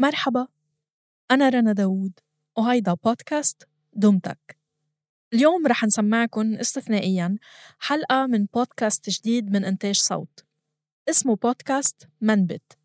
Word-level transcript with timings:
مرحبا 0.00 0.46
أنا 1.30 1.48
رنا 1.48 1.72
داوود 1.72 2.12
وهيدا 2.58 2.94
بودكاست 2.94 3.68
دمتك 3.92 4.58
اليوم 5.34 5.66
رح 5.66 5.84
نسمعكن 5.84 6.56
استثنائيا 6.56 7.36
حلقة 7.78 8.26
من 8.26 8.44
بودكاست 8.54 9.10
جديد 9.10 9.50
من 9.50 9.64
إنتاج 9.64 9.94
صوت 9.94 10.44
اسمه 11.08 11.36
بودكاست 11.36 12.08
منبت. 12.20 12.78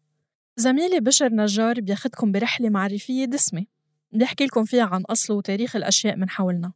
زميلي 0.56 1.00
بشر 1.00 1.34
نجار 1.34 1.82
بياخدكم 1.82 2.32
برحلة 2.32 2.70
معرفية 2.70 3.26
دسمة 3.26 3.66
بيحكي 4.12 4.46
لكم 4.46 4.66
فيها 4.66 4.86
عن 4.86 5.02
أصل 5.02 5.34
وتاريخ 5.34 5.76
الأشياء 5.76 6.16
من 6.16 6.30
حولنا. 6.30 6.74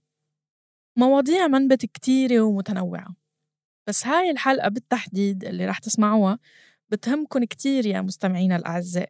مواضيع 0.95 1.47
منبت 1.47 1.85
كتيرة 1.85 2.41
ومتنوعة 2.41 3.15
بس 3.87 4.07
هاي 4.07 4.31
الحلقة 4.31 4.69
بالتحديد 4.69 5.43
اللي 5.43 5.65
رح 5.65 5.79
تسمعوها 5.79 6.39
بتهمكن 6.89 7.45
كتير 7.45 7.85
يا 7.85 8.01
مستمعينا 8.01 8.55
الأعزاء. 8.55 9.09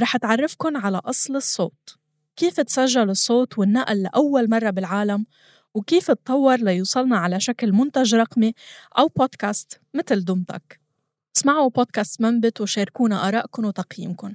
رح 0.00 0.16
تعرفكن 0.16 0.76
على 0.76 1.00
أصل 1.04 1.36
الصوت. 1.36 1.98
كيف 2.36 2.60
تسجل 2.60 3.10
الصوت 3.10 3.58
والنقل 3.58 4.02
لأول 4.02 4.50
مرة 4.50 4.70
بالعالم؟ 4.70 5.26
وكيف 5.74 6.10
تطور 6.10 6.56
ليوصلنا 6.56 7.18
على 7.18 7.40
شكل 7.40 7.72
منتج 7.72 8.14
رقمي 8.14 8.54
أو 8.98 9.08
بودكاست 9.16 9.80
مثل 9.94 10.24
دمتك 10.24 10.80
اسمعوا 11.36 11.70
بودكاست 11.70 12.20
منبت 12.20 12.60
وشاركونا 12.60 13.28
آرائكم 13.28 13.64
وتقييمكم 13.64 14.32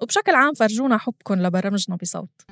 وبشكل 0.00 0.34
عام 0.34 0.54
فرجونا 0.54 0.98
حبكم 0.98 1.34
لبرامجنا 1.34 1.96
بصوت. 1.96 2.42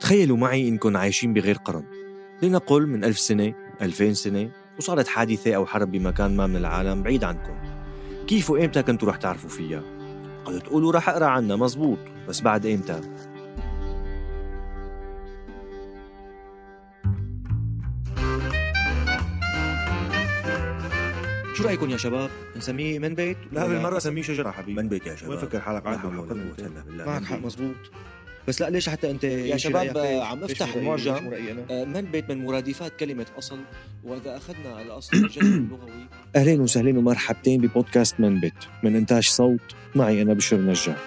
تخيلوا 0.00 0.36
معي 0.36 0.68
إنكم 0.68 0.96
عايشين 0.96 1.32
بغير 1.34 1.56
قرن. 1.56 1.84
لنقل 2.42 2.86
من 2.86 3.04
ألف 3.04 3.18
سنة 3.18 3.54
ألفين 3.82 4.14
سنة 4.14 4.50
وصارت 4.78 5.08
حادثة 5.08 5.54
أو 5.54 5.66
حرب 5.66 5.92
بمكان 5.92 6.36
ما 6.36 6.46
من 6.46 6.56
العالم 6.56 7.02
بعيد 7.02 7.24
عنكم 7.24 7.58
كيف 8.26 8.50
وإمتى 8.50 8.82
كنتوا 8.82 9.08
رح 9.08 9.16
تعرفوا 9.16 9.50
فيها؟ 9.50 9.97
قد 10.48 10.60
تقولوا 10.60 10.92
رح 10.92 11.08
أقرأ 11.08 11.26
عنها 11.26 11.56
مزبوط 11.56 11.98
بس 12.28 12.40
بعد 12.40 12.66
إمتى؟ 12.66 13.00
شو 21.54 21.64
رأيكم 21.64 21.90
يا 21.90 21.96
شباب؟ 21.96 22.30
نسميه 22.56 22.98
من 22.98 23.14
بيت؟ 23.14 23.36
لا 23.52 23.66
بالمرة 23.66 23.98
سميه 23.98 24.22
شجرة 24.22 24.50
حبيبي 24.50 24.82
من 24.82 24.88
بيت 24.88 25.06
يا 25.06 25.16
شباب 25.16 25.30
وين 25.30 25.38
فكر 25.38 25.60
حالك 25.60 25.86
ولا 25.86 26.20
بالله 26.20 27.04
معك 27.06 27.24
حق. 27.24 27.38
مزبوط 27.38 27.74
بس 28.48 28.60
لا 28.60 28.70
ليش 28.70 28.88
حتى 28.88 29.10
أنت 29.10 29.24
يا 29.24 29.56
شباب؟ 29.56 29.96
آه، 29.96 30.24
عم 30.24 30.42
إيش 30.42 30.50
نفتح 30.50 30.76
رأيك؟ 30.76 30.88
معجم 30.88 31.14
إيش 31.14 31.22
رأيي 31.22 31.52
أنا؟ 31.52 31.64
آه، 31.70 31.84
من 31.84 32.00
بيت 32.00 32.30
من 32.30 32.44
مرادفات 32.44 32.96
كلمة 32.96 33.26
أصل 33.38 33.58
وإذا 34.04 34.36
أخذنا 34.36 34.82
الأصل 34.82 35.16
الجذري 35.16 35.46
اللغوي 35.48 36.06
أهلين 36.36 36.60
وسهلين 36.60 36.98
ومرحبتين 36.98 37.60
ببودكاست 37.60 38.20
من 38.20 38.40
بيت 38.40 38.54
من 38.82 38.96
إنتاج 38.96 39.28
صوت 39.28 39.60
معي 39.94 40.22
أنا 40.22 40.34
بشر 40.34 40.56
نجار 40.56 40.98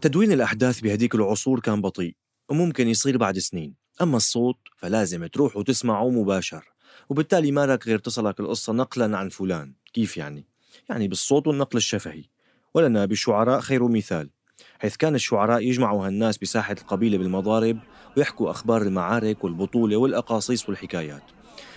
تدوين 0.00 0.32
الأحداث 0.32 0.80
بهديك 0.80 1.14
العصور 1.14 1.60
كان 1.60 1.80
بطيء 1.80 2.16
وممكن 2.48 2.88
يصير 2.88 3.16
بعد 3.16 3.38
سنين 3.38 3.74
أما 4.02 4.16
الصوت 4.16 4.58
فلازم 4.76 5.26
تروح 5.26 5.56
وتسمعه 5.56 6.10
مباشر 6.10 6.64
وبالتالي 7.08 7.52
ما 7.52 7.66
لك 7.66 7.86
غير 7.86 7.98
تصلك 7.98 8.40
القصة 8.40 8.72
نقلا 8.72 9.18
عن 9.18 9.28
فلان. 9.28 9.72
كيف 9.92 10.16
يعني؟ 10.16 10.44
يعني 10.88 11.08
بالصوت 11.08 11.46
والنقل 11.46 11.76
الشفهي. 11.76 12.24
ولنا 12.74 13.06
بالشعراء 13.06 13.60
خير 13.60 13.88
مثال. 13.88 14.30
حيث 14.78 14.96
كان 14.96 15.14
الشعراء 15.14 15.60
يجمعوا 15.60 16.06
هالناس 16.06 16.38
بساحة 16.38 16.76
القبيلة 16.80 17.18
بالمضارب 17.18 17.78
ويحكوا 18.16 18.50
أخبار 18.50 18.82
المعارك 18.82 19.44
والبطولة 19.44 19.96
والأقاصيص 19.96 20.68
والحكايات. 20.68 21.22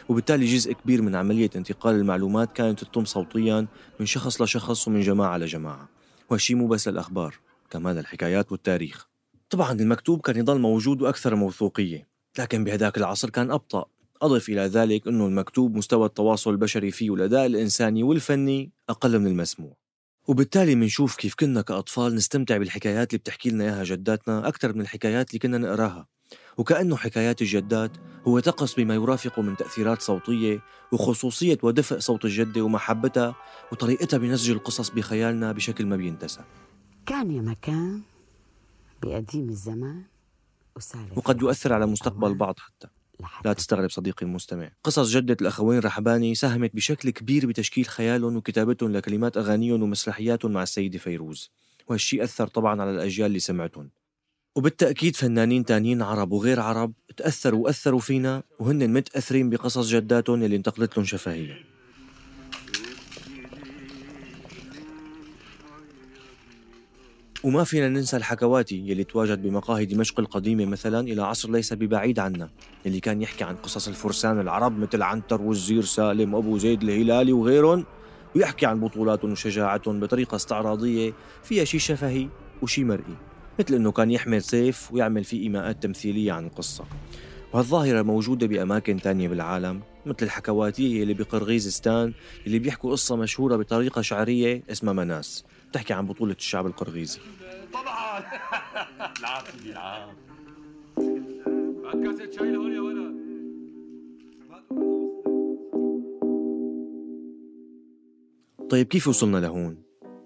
وبالتالي 0.09 0.45
جزء 0.45 0.73
كبير 0.73 1.01
من 1.01 1.15
عملية 1.15 1.49
انتقال 1.55 1.95
المعلومات 1.95 2.53
كانت 2.53 2.83
تتم 2.83 3.05
صوتيا 3.05 3.67
من 3.99 4.05
شخص 4.05 4.41
لشخص 4.41 4.87
ومن 4.87 5.01
جماعة 5.01 5.37
لجماعة. 5.37 5.89
وهالشي 6.29 6.55
مو 6.55 6.67
بس 6.67 6.87
للأخبار 6.87 7.35
كمان 7.69 7.97
الحكايات 7.97 8.51
والتاريخ. 8.51 9.07
طبعا 9.49 9.71
المكتوب 9.71 10.21
كان 10.21 10.37
يضل 10.37 10.59
موجود 10.59 11.01
وأكثر 11.01 11.35
موثوقية 11.35 12.07
لكن 12.39 12.63
بهداك 12.63 12.97
العصر 12.97 13.29
كان 13.29 13.51
أبطأ. 13.51 13.85
أضف 14.25 14.49
إلى 14.49 14.61
ذلك 14.61 15.07
أنه 15.07 15.27
المكتوب 15.27 15.75
مستوى 15.75 16.05
التواصل 16.05 16.51
البشري 16.51 16.91
فيه 16.91 17.09
والأداء 17.09 17.45
الإنساني 17.45 18.03
والفني 18.03 18.71
أقل 18.89 19.19
من 19.19 19.27
المسموع. 19.27 19.73
وبالتالي 20.27 20.75
منشوف 20.75 21.15
كيف 21.15 21.35
كنا 21.35 21.61
كأطفال 21.61 22.15
نستمتع 22.15 22.57
بالحكايات 22.57 23.09
اللي 23.09 23.19
بتحكي 23.19 23.49
لنا 23.49 23.63
إياها 23.63 23.83
جداتنا 23.83 24.47
أكثر 24.47 24.73
من 24.73 24.81
الحكايات 24.81 25.29
اللي 25.29 25.39
كنا 25.39 25.57
نقراها. 25.57 26.07
وكأنه 26.57 26.95
حكايات 26.95 27.41
الجدات 27.41 27.91
هو 28.27 28.39
طقس 28.39 28.73
بما 28.73 28.95
يرافق 28.95 29.39
من 29.39 29.57
تأثيرات 29.57 30.01
صوتية 30.01 30.61
وخصوصية 30.91 31.57
ودفء 31.63 31.99
صوت 31.99 32.25
الجدة 32.25 32.61
ومحبتها 32.61 33.35
وطريقتها 33.71 34.17
بنسج 34.17 34.51
القصص 34.51 34.89
بخيالنا 34.89 35.51
بشكل 35.51 35.85
ما 35.85 35.95
بينتسى 35.95 36.41
كان 37.05 37.31
يا 37.31 37.41
مكان 37.41 38.01
بقديم 39.03 39.49
الزمان 39.49 40.03
وسالف 40.75 41.17
وقد 41.17 41.41
يؤثر 41.41 41.73
على 41.73 41.85
مستقبل 41.85 42.27
البعض 42.27 42.59
حتى. 42.59 42.87
لا 43.45 43.53
تستغرب 43.53 43.89
صديقي 43.89 44.25
المستمع. 44.25 44.71
قصص 44.83 45.09
جدة 45.09 45.37
الأخوين 45.41 45.79
رحباني 45.79 46.35
ساهمت 46.35 46.75
بشكل 46.75 47.09
كبير 47.09 47.45
بتشكيل 47.45 47.85
خيالهم 47.85 48.35
وكتابتهم 48.35 48.91
لكلمات 48.91 49.37
أغانيهم 49.37 49.83
ومسرحياتهم 49.83 50.51
مع 50.51 50.63
السيدة 50.63 50.99
فيروز. 50.99 51.51
وهالشي 51.87 52.23
أثر 52.23 52.47
طبعا 52.47 52.81
على 52.81 52.91
الأجيال 52.91 53.27
اللي 53.27 53.39
سمعتهم. 53.39 53.89
وبالتأكيد 54.55 55.15
فنانين 55.15 55.65
تانيين 55.65 56.01
عرب 56.01 56.31
وغير 56.31 56.59
عرب 56.59 56.93
تأثروا 57.17 57.63
وأثروا 57.63 57.99
فينا 57.99 58.43
وهن 58.59 58.93
متأثرين 58.93 59.49
بقصص 59.49 59.89
جداتهم 59.89 60.43
اللي 60.43 60.55
انتقلت 60.55 60.97
لهم 60.97 61.05
شفهية 61.05 61.72
وما 67.43 67.63
فينا 67.63 67.89
ننسى 67.89 68.17
الحكواتي 68.17 68.75
يلي 68.75 69.03
تواجد 69.03 69.41
بمقاهي 69.41 69.85
دمشق 69.85 70.19
القديمة 70.19 70.65
مثلا 70.65 70.99
إلى 70.99 71.21
عصر 71.21 71.51
ليس 71.51 71.73
ببعيد 71.73 72.19
عنا 72.19 72.49
اللي 72.85 72.99
كان 72.99 73.21
يحكي 73.21 73.43
عن 73.43 73.55
قصص 73.55 73.87
الفرسان 73.87 74.39
العرب 74.39 74.79
مثل 74.79 75.01
عنتر 75.01 75.41
والزير 75.41 75.83
سالم 75.83 76.33
وأبو 76.33 76.57
زيد 76.57 76.83
الهلالي 76.83 77.33
وغيرهم 77.33 77.85
ويحكي 78.35 78.65
عن 78.65 78.79
بطولاتهم 78.79 79.31
وشجاعتهم 79.31 79.99
بطريقة 79.99 80.35
استعراضية 80.35 81.13
فيها 81.43 81.63
شي 81.63 81.79
شفهي 81.79 82.27
وشي 82.61 82.83
مرئي 82.83 83.15
مثل 83.59 83.73
إنه 83.75 83.91
كان 83.91 84.11
يحمل 84.11 84.41
سيف 84.41 84.93
ويعمل 84.93 85.23
فيه 85.23 85.43
إيماءات 85.43 85.83
تمثيلية 85.83 86.31
عن 86.31 86.45
القصة 86.45 86.85
وهالظاهرة 87.53 88.01
موجودة 88.01 88.47
بأماكن 88.47 89.01
تانية 89.01 89.27
بالعالم 89.27 89.81
مثل 90.05 90.17
الحكواتية 90.21 91.03
اللي 91.03 91.13
بقرغيزستان 91.13 92.13
اللي 92.47 92.59
بيحكوا 92.59 92.91
قصة 92.91 93.15
مشهورة 93.15 93.55
بطريقة 93.55 94.01
شعرية 94.01 94.63
اسمها 94.71 94.93
مناس. 94.93 95.43
بتحكي 95.73 95.93
عن 95.93 96.07
بطولة 96.07 96.33
الشعب 96.33 96.65
القرغيزي. 96.65 97.19
طبعا 97.73 98.23
العاب 99.65 100.13
سيدي 100.99 101.41
كاسة 102.03 102.31
شاي 102.31 102.51
لهون 102.51 102.73
يا 102.73 102.81
ولد 102.81 103.13
طيب 108.69 108.87
كيف 108.87 109.07
وصلنا 109.07 109.37
لهون؟ 109.37 109.83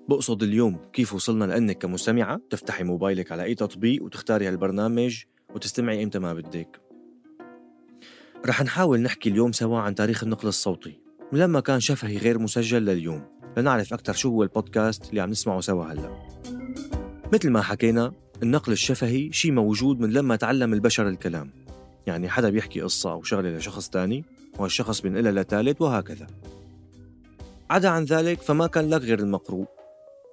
بقصد 0.10 0.44
اليوم 0.44 0.80
كيف 0.94 1.14
وصلنا 1.14 1.46
لأنك 1.46 1.78
كمستمعة 1.78 2.42
تفتحي 2.50 2.84
موبايلك 2.84 3.32
على 3.32 3.44
أي 3.44 3.56
تطبيق 3.56 4.04
وتختاري 4.04 4.48
هالبرنامج 4.48 5.24
وتستمعي 5.56 6.04
إمتى 6.04 6.20
ما 6.20 6.34
بدك. 6.34 6.82
رح 8.46 8.62
نحاول 8.62 9.00
نحكي 9.00 9.30
اليوم 9.30 9.52
سوا 9.52 9.80
عن 9.80 9.96
تاريخ 9.96 10.24
النقل 10.24 10.48
الصوتي 10.48 11.00
لما 11.34 11.60
كان 11.60 11.80
شفهي 11.80 12.18
غير 12.18 12.40
مسجل 12.40 12.86
لليوم. 12.86 13.37
لنعرف 13.58 13.94
أكثر 13.94 14.14
شو 14.14 14.30
هو 14.30 14.44
البودكاست 14.44 15.10
اللي 15.10 15.22
عم 15.22 15.30
نسمعه 15.30 15.60
سوا 15.60 15.86
هلأ. 15.86 16.28
مثل 17.34 17.50
ما 17.50 17.62
حكينا 17.62 18.14
النقل 18.44 18.72
الشفهي 18.72 19.32
شيء 19.32 19.52
موجود 19.52 20.00
من 20.00 20.10
لما 20.10 20.36
تعلم 20.36 20.74
البشر 20.74 21.08
الكلام. 21.08 21.52
يعني 22.08 22.30
حدا 22.30 22.50
بيحكي 22.50 22.82
قصة 22.82 23.12
أو 23.12 23.24
شغلة 23.24 23.50
لشخص 23.50 23.90
تاني 23.90 24.26
وهالشخص 24.60 25.02
بينقلها 25.02 25.32
لثالث 25.32 25.82
وهكذا. 25.82 26.28
عدا 27.70 27.90
عن 27.90 28.04
ذلك 28.04 28.42
فما 28.42 28.68
كان 28.68 28.90
لك 28.90 29.02
غير 29.02 29.20
المقروء. 29.20 29.68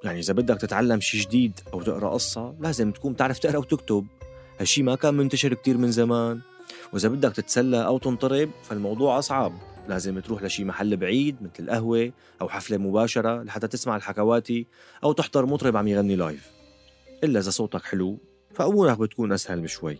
يعني 0.04 0.20
إذا 0.20 0.32
بدك 0.32 0.60
تتعلم 0.60 1.00
شيء 1.00 1.20
جديد 1.20 1.60
أو 1.72 1.82
تقرأ 1.82 2.10
قصة 2.10 2.54
لازم 2.60 2.90
تكون 2.90 3.16
تعرف 3.16 3.38
تقرأ 3.38 3.58
وتكتب. 3.58 4.06
هالشي 4.60 4.82
ما 4.82 4.94
كان 4.94 5.14
منتشر 5.14 5.54
كتير 5.54 5.78
من 5.78 5.90
زمان. 5.90 6.40
وإذا 6.92 7.08
بدك 7.08 7.32
تتسلى 7.32 7.86
أو 7.86 7.98
تنطرب 7.98 8.50
فالموضوع 8.62 9.18
أصعب. 9.18 9.52
لازم 9.88 10.20
تروح 10.20 10.42
لشي 10.42 10.64
محل 10.64 10.96
بعيد 10.96 11.36
مثل 11.42 11.64
القهوة 11.64 12.12
أو 12.40 12.48
حفلة 12.48 12.76
مباشرة 12.76 13.42
لحتى 13.42 13.68
تسمع 13.68 13.96
الحكواتي 13.96 14.66
أو 15.04 15.12
تحضر 15.12 15.46
مطرب 15.46 15.76
عم 15.76 15.88
يغني 15.88 16.16
لايف 16.16 16.50
إلا 17.24 17.40
إذا 17.40 17.50
صوتك 17.50 17.82
حلو 17.82 18.18
فأمورك 18.54 18.98
بتكون 18.98 19.32
أسهل 19.32 19.60
بشوي. 19.60 19.98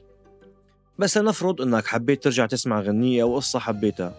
بس 0.99 1.19
لنفرض 1.19 1.61
إنك 1.61 1.87
حبيت 1.87 2.25
ترجع 2.25 2.47
تسمع 2.47 2.81
غنية 2.81 3.23
أو 3.23 3.37
قصة 3.37 3.59
حبيتها 3.59 4.15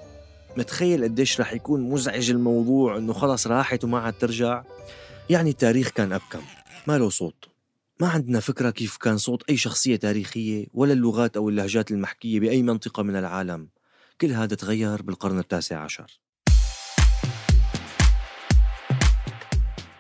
متخيل 0.58 1.04
قديش 1.04 1.42
رح 1.42 1.54
يكون 1.54 1.82
مزعج 1.90 2.30
الموضوع 2.30 2.98
إنه 2.98 3.14
خلص 3.14 3.48
راحت 3.48 3.84
وما 3.84 4.00
عاد 4.00 4.14
ترجع؟ 4.14 4.64
يعني 5.30 5.50
التاريخ 5.50 5.90
كان 5.90 6.14
أبكم 6.14 6.42
ما 6.88 6.98
له 6.98 7.10
صوت. 7.10 7.50
ما 8.02 8.08
عندنا 8.08 8.40
فكرة 8.40 8.70
كيف 8.70 8.98
كان 8.98 9.18
صوت 9.18 9.50
أي 9.50 9.58
شخصية 9.58 9.96
تاريخية 9.96 10.66
ولا 10.74 10.94
اللغات 10.94 11.38
أو 11.38 11.50
اللهجات 11.50 11.92
المحكية 11.92 12.40
بأي 12.40 12.62
منطقة 12.62 13.04
من 13.04 13.16
العالم. 13.16 13.70
كل 14.22 14.32
هذا 14.32 14.56
تغير 14.56 15.02
بالقرن 15.02 15.40
التاسع 15.40 15.80
عشر. 15.80 16.20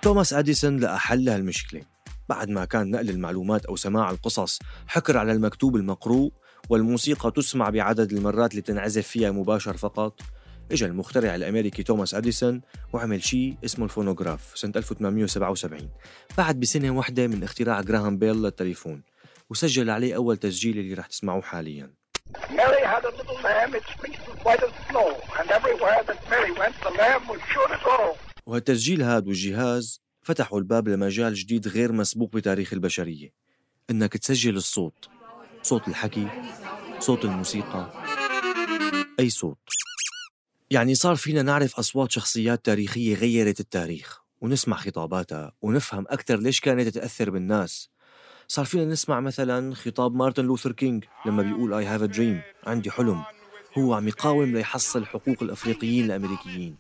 توماس 0.01 0.33
أديسون 0.33 0.79
لقى 0.79 1.00
حل 1.00 1.25
لهالمشكلة 1.25 1.81
بعد 2.29 2.50
ما 2.50 2.65
كان 2.65 2.91
نقل 2.91 3.09
المعلومات 3.09 3.65
أو 3.65 3.75
سماع 3.75 4.12
القصص 4.12 4.59
حكر 4.88 5.17
على 5.17 5.31
المكتوب 5.31 5.75
المقروء 5.75 6.31
والموسيقى 6.69 7.31
تسمع 7.31 7.69
بعدد 7.69 8.13
المرات 8.13 8.51
اللي 8.51 8.62
تنعزف 8.62 9.07
فيها 9.07 9.31
مباشر 9.31 9.77
فقط. 9.77 10.21
اجى 10.71 10.85
المخترع 10.85 11.35
الأمريكي 11.35 11.83
توماس 11.83 12.15
أديسون 12.15 12.61
وعمل 12.94 13.23
شيء 13.23 13.57
اسمه 13.65 13.85
الفونوغراف 13.85 14.51
سنة 14.56 14.73
1877 14.75 15.89
بعد 16.38 16.59
بسنة 16.59 16.89
واحدة 16.89 17.27
من 17.27 17.44
اختراع 17.44 17.81
جراهام 17.81 18.18
بيل 18.18 18.35
للتليفون 18.35 19.03
وسجل 19.50 19.89
عليه 19.89 20.15
أول 20.15 20.38
تسجيل 20.38 20.79
اللي 20.79 20.94
رح 20.94 21.07
تسمعوه 21.07 21.41
حاليا. 21.41 22.05
Mary 22.33 22.83
had 22.94 23.04
a 23.06 23.13
little 23.19 23.39
lamb, 23.48 23.72
its 23.80 23.89
fleece 24.00 24.22
was 24.27 24.38
white 24.45 24.63
as 24.68 24.74
snow, 24.88 25.10
and 25.39 25.48
everywhere 25.57 26.01
that 26.10 26.19
Mary 26.33 26.51
went, 26.62 26.75
the 26.88 26.94
lamb 27.01 27.24
was 27.27 27.42
sure 27.54 27.68
to 27.68 27.80
go. 27.86 28.18
وهالتسجيل 28.45 29.01
هاد 29.01 29.27
والجهاز 29.27 30.01
فتحوا 30.22 30.60
الباب 30.60 30.88
لمجال 30.88 31.33
جديد 31.33 31.68
غير 31.68 31.92
مسبوق 31.92 32.31
بتاريخ 32.31 32.74
البشرية. 32.74 33.33
إنك 33.89 34.18
تسجل 34.18 34.56
الصوت. 34.56 35.10
صوت 35.62 35.88
الحكي 35.88 36.27
صوت 37.00 37.25
الموسيقى. 37.25 37.92
أي 39.19 39.30
صوت. 39.30 39.57
يعني 40.71 40.95
صار 40.95 41.16
فينا 41.16 41.42
نعرف 41.42 41.80
أصوات 41.80 42.12
شخصيات 42.12 42.66
تاريخية 42.66 43.16
غيرت 43.16 43.60
التاريخ 43.60 44.21
ونسمع 44.42 44.78
خطاباتها 44.78 45.51
ونفهم 45.62 46.06
أكثر 46.10 46.39
ليش 46.39 46.60
كانت 46.60 46.88
تأثر 46.88 47.30
بالناس. 47.30 47.89
صار 48.47 48.65
فينا 48.65 48.86
نسمع 48.86 49.19
مثلا 49.19 49.75
خطاب 49.75 50.15
مارتن 50.15 50.45
لوثر 50.45 50.71
كينج 50.71 51.03
لما 51.25 51.44
بيقول 51.44 51.86
I 51.86 51.88
have 51.88 52.12
a 52.12 52.15
dream 52.15 52.68
عندي 52.68 52.92
حلم. 52.92 53.24
هو 53.77 53.94
عم 53.94 54.07
يقاوم 54.07 54.51
ليحصل 54.51 55.06
حقوق 55.06 55.44
الأفريقيين 55.44 56.06
الأمريكيين. 56.06 56.75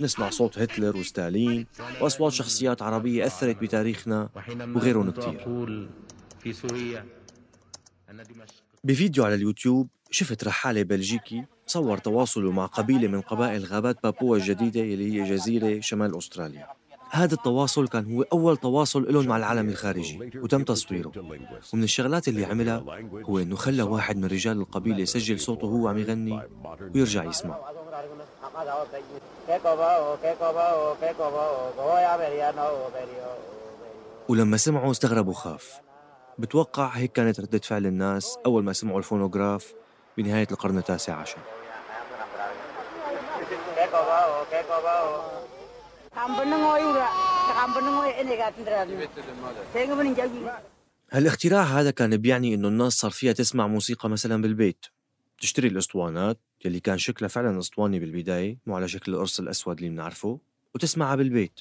نسمع 0.00 0.30
صوت 0.30 0.58
هتلر 0.58 0.96
وستالين 0.96 1.66
وأصوات 2.00 2.32
شخصيات 2.32 2.82
عربية 2.82 3.26
أثرت 3.26 3.56
بتاريخنا 3.56 4.28
وغيرهم 4.74 5.10
دمشق 5.10 5.44
بفيديو 8.84 9.24
على 9.24 9.34
اليوتيوب 9.34 9.88
شفت 10.10 10.44
رحالة 10.44 10.82
بلجيكي 10.82 11.44
صور 11.66 11.98
تواصله 11.98 12.52
مع 12.52 12.66
قبيلة 12.66 13.08
من 13.08 13.20
قبائل 13.20 13.64
غابات 13.64 14.02
بابوا 14.02 14.36
الجديدة 14.36 14.80
اللي 14.80 15.12
هي 15.12 15.30
جزيرة 15.30 15.80
شمال 15.80 16.18
أستراليا. 16.18 16.66
هذا 17.10 17.34
التواصل 17.34 17.88
كان 17.88 18.14
هو 18.14 18.22
أول 18.22 18.56
تواصل 18.56 19.12
لهم 19.12 19.26
مع 19.26 19.36
العالم 19.36 19.68
الخارجي 19.68 20.30
وتم 20.42 20.64
تصويره. 20.64 21.12
ومن 21.74 21.84
الشغلات 21.84 22.28
اللي 22.28 22.44
عملها 22.44 22.84
هو 23.24 23.38
إنه 23.38 23.56
خلى 23.56 23.82
واحد 23.82 24.16
من 24.16 24.24
رجال 24.24 24.60
القبيلة 24.60 24.98
يسجل 24.98 25.40
صوته 25.40 25.66
وهو 25.66 25.88
عم 25.88 25.98
يغني 25.98 26.42
ويرجع 26.94 27.24
يسمع. 27.24 27.58
ولما 34.28 34.56
سمعوا 34.56 34.90
استغربوا 34.90 35.32
خاف. 35.32 35.80
بتوقع 36.38 36.86
هيك 36.86 37.12
كانت 37.12 37.40
ردة 37.40 37.58
فعل 37.58 37.86
الناس 37.86 38.38
أول 38.46 38.64
ما 38.64 38.72
سمعوا 38.72 38.98
الفونوغراف 38.98 39.74
بنهاية 40.16 40.46
القرن 40.50 40.78
التاسع 40.78 41.14
عشر. 41.14 41.38
هالاختراع 51.12 51.62
هذا 51.62 51.90
كان 51.90 52.16
بيعني 52.16 52.54
إنه 52.54 52.68
الناس 52.68 52.92
صار 52.92 53.10
فيها 53.10 53.32
تسمع 53.32 53.66
موسيقى 53.66 54.08
مثلا 54.08 54.42
بالبيت. 54.42 54.86
تشتري 55.40 55.68
الأسطوانات 55.68 56.38
يلي 56.64 56.80
كان 56.80 56.98
شكلها 56.98 57.28
فعلا 57.28 57.58
أسطواني 57.58 58.00
بالبداية 58.00 58.58
مو 58.66 58.76
على 58.76 58.88
شكل 58.88 59.14
القرص 59.14 59.40
الأسود 59.40 59.76
اللي 59.78 59.90
بنعرفه 59.90 60.40
وتسمعها 60.74 61.16
بالبيت. 61.16 61.60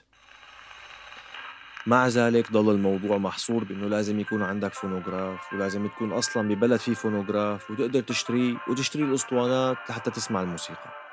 مع 1.88 2.08
ذلك 2.08 2.52
ضل 2.52 2.76
الموضوع 2.76 3.18
محصور 3.18 3.64
بإنه 3.64 3.88
لازم 3.88 4.20
يكون 4.20 4.42
عندك 4.42 4.74
فونوغراف 4.74 5.54
ولازم 5.54 5.88
تكون 5.88 6.12
أصلا 6.12 6.48
ببلد 6.48 6.80
فيه 6.80 6.94
فونوغراف 6.94 7.72
وتقدر 7.72 8.02
تشتريه 8.02 8.58
وتشتري 8.70 9.04
الأسطوانات 9.04 9.78
لحتى 9.90 10.12
تسمع 10.12 10.42
الموسيقى. 10.42 11.05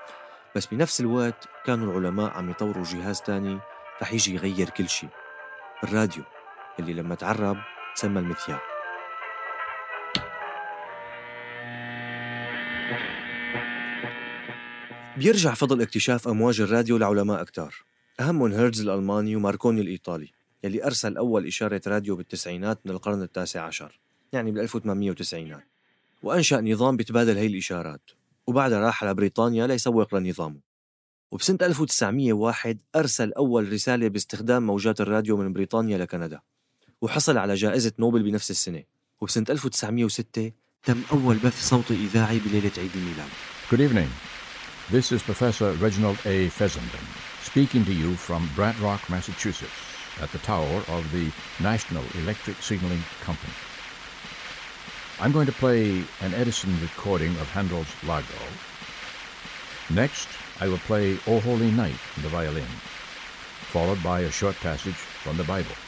بس 0.57 0.67
بنفس 0.67 1.01
الوقت 1.01 1.49
كانوا 1.65 1.93
العلماء 1.93 2.31
عم 2.31 2.51
يطوروا 2.51 2.85
جهاز 2.85 3.21
تاني 3.21 3.59
رح 4.03 4.13
يجي 4.13 4.35
يغير 4.35 4.69
كل 4.69 4.89
شيء 4.89 5.09
الراديو 5.85 6.23
اللي 6.79 6.93
لما 6.93 7.15
تعرب 7.15 7.57
سمى 7.95 8.21
المذياع 8.21 8.61
بيرجع 15.17 15.55
فضل 15.55 15.83
اكتشاف 15.83 16.29
أمواج 16.29 16.61
الراديو 16.61 16.97
لعلماء 16.99 17.45
كتار 17.45 17.75
أهمهم 18.21 18.53
هيرتز 18.53 18.81
الألماني 18.81 19.37
وماركوني 19.37 19.81
الإيطالي 19.81 20.29
يلي 20.65 20.85
أرسل 20.85 21.17
أول 21.17 21.47
إشارة 21.47 21.81
راديو 21.87 22.17
بالتسعينات 22.17 22.79
من 22.85 22.93
القرن 22.93 23.23
التاسع 23.23 23.63
عشر 23.63 24.01
يعني 24.33 24.51
بال 24.51 24.61
1890 24.61 25.61
وأنشأ 26.23 26.61
نظام 26.61 26.97
بيتبادل 26.97 27.37
هي 27.39 27.47
الإشارات. 27.47 28.11
وبعدها 28.47 28.81
راح 28.81 29.05
على 29.05 29.15
بريطانيا 29.15 29.67
ليسوق 29.67 30.15
لنظامه 30.15 30.61
وبسنة 31.31 31.59
1901 31.63 32.79
أرسل 32.97 33.33
أول 33.33 33.73
رسالة 33.73 34.09
باستخدام 34.09 34.67
موجات 34.67 35.01
الراديو 35.01 35.37
من 35.37 35.53
بريطانيا 35.53 35.99
لكندا 35.99 36.41
وحصل 37.01 37.39
على 37.39 37.55
جائزة 37.55 37.93
نوبل 37.99 38.23
بنفس 38.23 38.51
السنة 38.51 38.83
وبسنة 39.21 39.47
1906 39.51 40.53
تم 40.85 41.03
أول 41.13 41.37
بث 41.37 41.69
صوتي 41.69 41.95
إذاعي 41.95 42.39
بليلة 42.39 42.73
عيد 42.79 42.91
الميلاد 42.95 43.29
Good 43.71 43.81
evening. 43.81 44.11
This 44.91 45.13
is 45.13 45.23
Professor 45.23 45.73
Reginald 45.73 46.19
A. 46.27 46.49
Fessenden 46.49 47.07
speaking 47.53 47.85
to 47.85 47.93
you 47.93 48.15
from 48.15 48.49
Brant 48.57 48.79
Rock, 48.81 49.01
Massachusetts, 49.11 49.71
at 50.23 50.31
the 50.33 50.39
tower 50.39 50.83
of 50.89 51.03
the 51.13 51.31
National 51.63 52.05
Electric 52.23 52.57
Signaling 52.63 53.03
Company. 53.23 53.53
I'm 55.23 55.31
going 55.31 55.47
to 55.47 55.59
play 55.65 55.83
an 56.27 56.33
Edison 56.35 56.73
recording 56.83 57.33
of 57.43 57.47
Handel's 57.57 57.93
Lago. 58.11 58.43
Next, 60.03 60.29
I 60.61 60.67
will 60.67 60.83
play 60.91 61.07
O 61.29 61.39
Holy 61.39 61.71
Night 61.83 62.01
on 62.17 62.23
the 62.25 62.33
violin, 62.39 62.73
followed 63.75 64.03
by 64.03 64.19
a 64.27 64.33
short 64.41 64.57
passage 64.67 65.01
from 65.23 65.37
the 65.37 65.45
Bible. 65.45 65.79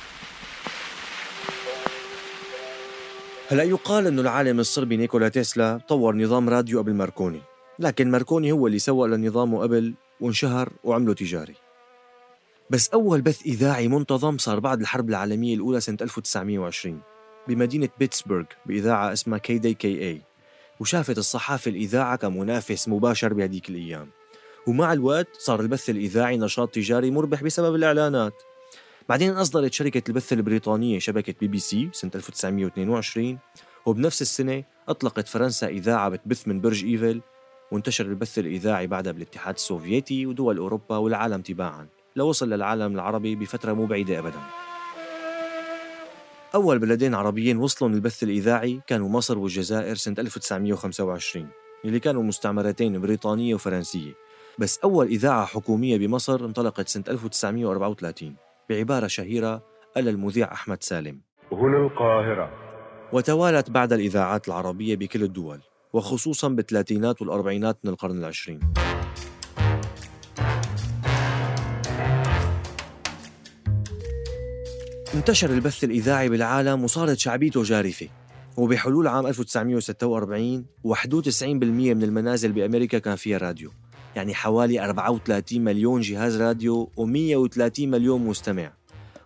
هلا 3.49 3.63
يقال 3.63 4.07
انه 4.07 4.23
العالم 4.23 4.61
الصربي 4.61 4.97
نيكولا 4.97 5.29
تسلا 5.29 5.81
طور 5.89 6.17
نظام 6.17 6.49
راديو 6.49 6.79
قبل 6.79 6.95
ماركوني 6.95 7.41
لكن 7.79 8.11
ماركوني 8.11 8.53
هو 8.53 8.67
اللي 8.67 8.79
سوق 8.79 9.07
لنظامه 9.07 9.63
قبل 9.63 9.95
وانشهر 10.21 10.73
وعمله 10.85 11.15
تجاري 11.15 11.55
بس 12.71 12.89
أول 12.89 13.21
بث 13.21 13.43
إذاعي 13.47 13.89
منتظم 13.89 14.39
صار 14.39 14.61
بعد 14.61 14.81
الحرب 14.81 15.09
العالمية 15.09 15.55
الأولى 15.55 15.81
سنة 15.81 15.99
1920 16.01 17.01
بمدينة 17.49 17.89
بيتسبرغ 17.99 18.45
بإذاعة 18.67 19.13
اسمها 19.13 19.39
كي 19.39 19.59
دي 19.59 19.75
كي 19.75 20.09
اي 20.09 20.23
وشافت 20.81 21.19
الصحافة 21.19 21.71
الإذاعة 21.71 22.17
كمنافس 22.17 22.89
مباشر 22.89 23.35
بهديك 23.35 23.71
الأيام. 23.71 24.11
ومع 24.67 24.93
الوقت 24.93 25.29
صار 25.39 25.61
البث 25.61 25.91
الإذاعي 25.91 26.37
نشاط 26.37 26.75
تجاري 26.75 27.11
مربح 27.11 27.43
بسبب 27.43 27.75
الإعلانات. 27.75 28.33
بعدين 29.09 29.31
أصدرت 29.31 29.73
شركة 29.73 30.03
البث 30.09 30.33
البريطانية 30.33 30.99
شبكة 30.99 31.35
بي 31.41 31.49
بي 31.49 31.59
سي 31.59 31.91
سنة 31.93 32.11
1922 32.15 33.39
وبنفس 33.87 34.23
السنة 34.23 34.65
أطلقت 34.89 35.29
فرنسا 35.29 35.67
إذاعة 35.67 36.09
بتبث 36.09 36.49
من 36.49 36.61
برج 36.61 36.85
إيفل. 36.85 37.21
وانتشر 37.73 38.07
البث 38.07 38.39
الإذاعي 38.39 38.87
بعدها 38.87 39.13
بالاتحاد 39.13 39.55
السوفيتي 39.55 40.27
ودول 40.27 40.57
أوروبا 40.57 40.97
والعالم 40.97 41.43
تباعاً. 41.43 41.89
لوصل 42.17 42.51
للعالم 42.51 42.95
العربي 42.95 43.37
بفترة 43.37 43.73
مو 43.73 43.87
بعيدة 43.87 44.19
أبداً. 44.19 44.41
أول 46.55 46.79
بلدين 46.79 47.15
عربيين 47.15 47.57
وصلوا 47.57 47.91
للبث 47.91 48.23
الإذاعي 48.23 48.81
كانوا 48.87 49.09
مصر 49.09 49.39
والجزائر 49.39 49.95
سنة 49.95 50.15
1925 50.19 51.49
اللي 51.85 52.01
كانوا 52.01 52.23
مستعمرتين 52.23 53.01
بريطانية 53.01 53.55
وفرنسية. 53.55 54.13
بس 54.59 54.79
أول 54.79 55.07
إذاعة 55.07 55.45
حكومية 55.47 55.99
بمصر 55.99 56.45
انطلقت 56.45 56.89
سنة 56.89 57.05
1934 57.09 58.37
بعبارة 58.71 59.07
شهيرة 59.07 59.63
قال 59.95 60.09
المذيع 60.09 60.53
أحمد 60.53 60.83
سالم. 60.83 61.21
هنا 61.53 61.79
القاهرة. 61.79 62.51
وتوالت 63.13 63.71
بعد 63.71 63.93
الإذاعات 63.93 64.49
العربية 64.49 64.97
بكل 64.97 65.23
الدول 65.23 65.61
وخصوصا 65.93 66.49
بالثلاثينات 66.49 67.23
والأربعينات 67.23 67.79
من 67.85 67.91
القرن 67.91 68.19
العشرين. 68.19 68.61
انتشر 75.15 75.51
البث 75.51 75.85
الإذاعي 75.85 76.29
بالعالم 76.29 76.85
وصارت 76.85 77.19
شعبيته 77.19 77.63
جارفة. 77.63 78.09
وبحلول 78.57 79.07
عام 79.07 79.27
1946 79.27 80.65
91% 80.85 81.43
من 81.95 82.03
المنازل 82.03 82.53
بأمريكا 82.53 82.99
كان 82.99 83.17
فيها 83.17 83.39
راديو. 83.39 83.71
يعني 84.17 84.35
حوالي 84.35 84.85
34 84.85 85.65
مليون 85.65 86.01
جهاز 86.01 86.41
راديو 86.41 86.91
و130 87.01 87.81
مليون 87.81 88.25
مستمع. 88.25 88.73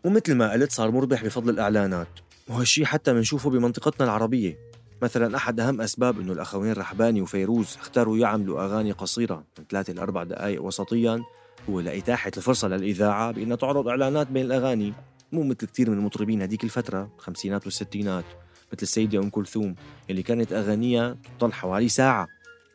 ومثل 0.05 0.35
ما 0.35 0.53
قلت 0.53 0.73
صار 0.73 0.91
مربح 0.91 1.25
بفضل 1.25 1.51
الإعلانات. 1.51 2.09
وهالشي 2.49 2.87
حتى 2.87 3.13
منشوفه 3.13 3.51
بمنطقتنا 3.51 4.07
العربية. 4.07 4.59
مثلا 5.03 5.37
أحد 5.37 5.61
أهم 5.61 5.81
أسباب 5.81 6.21
أنه 6.21 6.33
الأخوين 6.33 6.73
رحباني 6.73 7.23
وفيروز 7.23 7.77
اختاروا 7.81 8.19
يعملوا 8.19 8.65
أغاني 8.65 8.93
قصيرة 8.93 9.45
من 9.59 9.65
ثلاثة 9.71 9.93
لأربع 9.93 10.25
دقائق 10.25 10.63
وسطيا 10.63 11.23
هو 11.71 11.81
لإتاحة 11.81 12.33
الفرصة 12.37 12.69
للإذاعة 12.69 13.33
بأنها 13.33 13.57
تعرض 13.57 13.89
إعلانات 13.89 14.27
بين 14.27 14.47
الأغاني. 14.47 14.93
مو 15.33 15.43
مثل 15.43 15.67
كثير 15.67 15.91
من 15.91 15.99
المطربين 15.99 16.43
هذيك 16.43 16.65
الفترة 16.65 17.11
الخمسينات 17.17 17.65
والستينات 17.65 18.25
مثل 18.73 18.83
السيدة 18.83 19.19
أم 19.19 19.31
كلثوم 19.31 19.75
اللي 20.11 20.23
كانت 20.23 20.53
أغانيها 20.53 21.17
تطل 21.39 21.53
حوالي 21.53 21.89
ساعة 21.89 22.29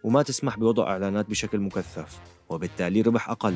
وما 0.04 0.24
تسمح 0.24 0.58
بوضع 0.60 0.88
إعلانات 0.88 1.30
بشكل 1.30 1.60
مكثف 1.60 2.20
وبالتالي 2.50 3.02
ربح 3.02 3.30
أقل. 3.30 3.56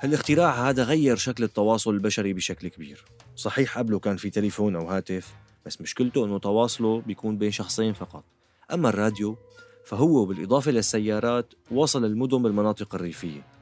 هالاختراع 0.00 0.68
هذا 0.68 0.84
غير 0.84 1.16
شكل 1.16 1.44
التواصل 1.44 1.94
البشري 1.94 2.32
بشكل 2.32 2.68
كبير. 2.68 3.04
صحيح 3.36 3.78
قبله 3.78 3.98
كان 3.98 4.16
في 4.16 4.30
تليفون 4.30 4.76
أو 4.76 4.88
هاتف 4.88 5.34
بس 5.66 5.80
مشكلته 5.80 6.24
أنه 6.24 6.38
تواصله 6.38 7.00
بيكون 7.00 7.38
بين 7.38 7.50
شخصين 7.50 7.92
فقط. 7.92 8.24
أما 8.72 8.88
الراديو 8.88 9.36
فهو 9.84 10.24
بالإضافة 10.24 10.70
للسيارات 10.70 11.54
وصل 11.70 12.04
المدن 12.04 12.42
بالمناطق 12.42 12.94
الريفية. 12.94 13.61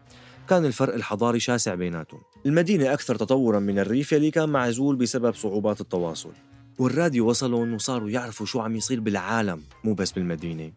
كان 0.50 0.64
الفرق 0.64 0.94
الحضاري 0.94 1.40
شاسع 1.40 1.74
بيناتهم. 1.74 2.20
المدينة 2.46 2.92
أكثر 2.92 3.16
تطورا 3.16 3.58
من 3.58 3.78
الريف 3.78 4.12
يلي 4.12 4.30
كان 4.30 4.48
معزول 4.48 4.96
بسبب 4.96 5.34
صعوبات 5.34 5.80
التواصل. 5.80 6.32
والراديو 6.78 7.28
وصلهم 7.28 7.74
وصاروا 7.74 8.10
يعرفوا 8.10 8.46
شو 8.46 8.60
عم 8.60 8.76
يصير 8.76 9.00
بالعالم 9.00 9.62
مو 9.84 9.94
بس 9.94 10.12
بالمدينة. 10.12 10.72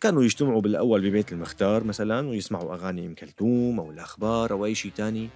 كانوا 0.00 0.24
يجتمعوا 0.24 0.60
بالأول 0.60 1.10
ببيت 1.10 1.32
المختار 1.32 1.84
مثلا 1.84 2.28
ويسمعوا 2.28 2.74
أغاني 2.74 3.06
أم 3.06 3.14
كلثوم 3.14 3.80
أو 3.80 3.90
الأخبار 3.90 4.52
أو 4.52 4.64
أي 4.64 4.74
شيء 4.74 4.92
تاني. 4.96 5.28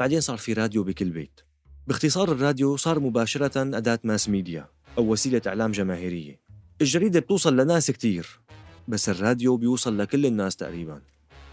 بعدين 0.00 0.20
صار 0.20 0.36
في 0.36 0.52
راديو 0.52 0.84
بكل 0.84 1.10
بيت. 1.10 1.40
باختصار 1.86 2.32
الراديو 2.32 2.76
صار 2.76 3.00
مباشرة 3.00 3.76
أداة 3.76 3.98
mass 4.04 4.28
media 4.28 4.68
أو 4.98 5.12
وسيلة 5.12 5.42
إعلام 5.46 5.72
جماهيرية. 5.72 6.40
الجريدة 6.80 7.20
بتوصل 7.20 7.56
لناس 7.56 7.90
كتير 7.90 8.40
بس 8.88 9.08
الراديو 9.08 9.56
بيوصل 9.56 9.98
لكل 9.98 10.26
الناس 10.26 10.56
تقريبا 10.56 11.00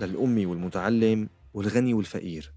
للأمي 0.01 0.45
والمتعلم 0.45 1.29
والغني 1.57 1.93
والفقير. 1.93 2.51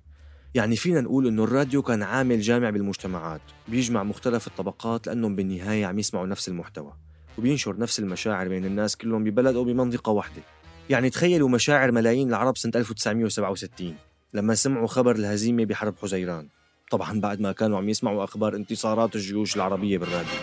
يعني 0.54 0.76
فينا 0.76 1.00
نقول 1.00 1.26
إنه 1.26 1.44
الراديو 1.44 1.82
كان 1.82 2.02
عامل 2.02 2.40
جامع 2.40 2.70
بالمجتمعات 2.70 3.40
بيجمع 3.68 4.02
مختلف 4.02 4.46
الطبقات 4.46 5.06
لأنهم 5.06 5.36
بالنهاية 5.36 5.86
عم 5.86 5.98
يسمعوا 5.98 6.26
نفس 6.26 6.48
المحتوى 6.48 6.92
وبينشر 7.38 7.78
نفس 7.78 7.98
المشاعر 7.98 8.48
بين 8.48 8.64
الناس 8.64 8.96
كلهم 8.96 9.24
ببلد 9.24 9.56
أو 9.56 9.64
بمنطقة 9.64 10.12
واحدة. 10.12 10.42
يعني 10.90 11.10
تخيلوا 11.10 11.48
مشاعر 11.48 11.92
ملايين 11.92 12.28
العرب 12.28 12.56
سنة 12.56 12.72
1967 12.74 13.94
لما 14.34 14.54
سمعوا 14.54 14.86
خبر 14.86 15.16
الهزيمة 15.16 15.64
بحرب 15.64 15.94
حزيران. 16.02 16.48
طبعا 16.90 17.20
بعد 17.20 17.40
ما 17.40 17.52
كانوا 17.52 17.78
عم 17.78 17.88
يسمعوا 17.88 18.24
أخبار 18.24 18.56
انتصارات 18.56 19.16
الجيوش 19.16 19.56
العربية 19.56 19.98
بالراديو. 19.98 20.40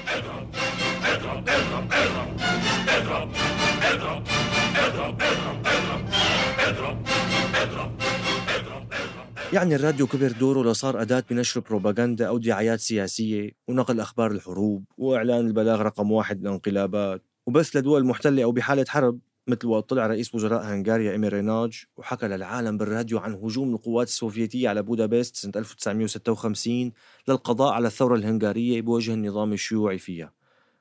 يعني 9.53 9.75
الراديو 9.75 10.07
كبر 10.07 10.31
دوره 10.31 10.71
لصار 10.71 11.01
أداة 11.01 11.23
بنشر 11.29 11.59
بروباغندا 11.59 12.27
أو 12.27 12.37
دعايات 12.37 12.79
سياسية 12.79 13.51
ونقل 13.67 13.99
أخبار 13.99 14.31
الحروب 14.31 14.83
وإعلان 14.97 15.47
البلاغ 15.47 15.81
رقم 15.81 16.11
واحد 16.11 16.41
للانقلابات 16.41 17.23
وبث 17.45 17.75
لدول 17.75 18.05
محتلة 18.05 18.43
أو 18.43 18.51
بحالة 18.51 18.85
حرب 18.87 19.19
مثل 19.47 19.67
وقت 19.67 19.89
طلع 19.89 20.07
رئيس 20.07 20.35
وزراء 20.35 20.63
هنغاريا 20.63 21.11
إيمي 21.11 21.27
ريناج 21.27 21.83
وحكى 21.97 22.27
للعالم 22.27 22.77
بالراديو 22.77 23.19
عن 23.19 23.33
هجوم 23.33 23.73
القوات 23.73 24.07
السوفيتية 24.07 24.69
على 24.69 24.83
بودابست 24.83 25.35
سنة 25.35 25.51
1956 25.55 26.91
للقضاء 27.27 27.73
على 27.73 27.87
الثورة 27.87 28.15
الهنغارية 28.15 28.81
بوجه 28.81 29.13
النظام 29.13 29.53
الشيوعي 29.53 29.97
فيها. 29.97 30.33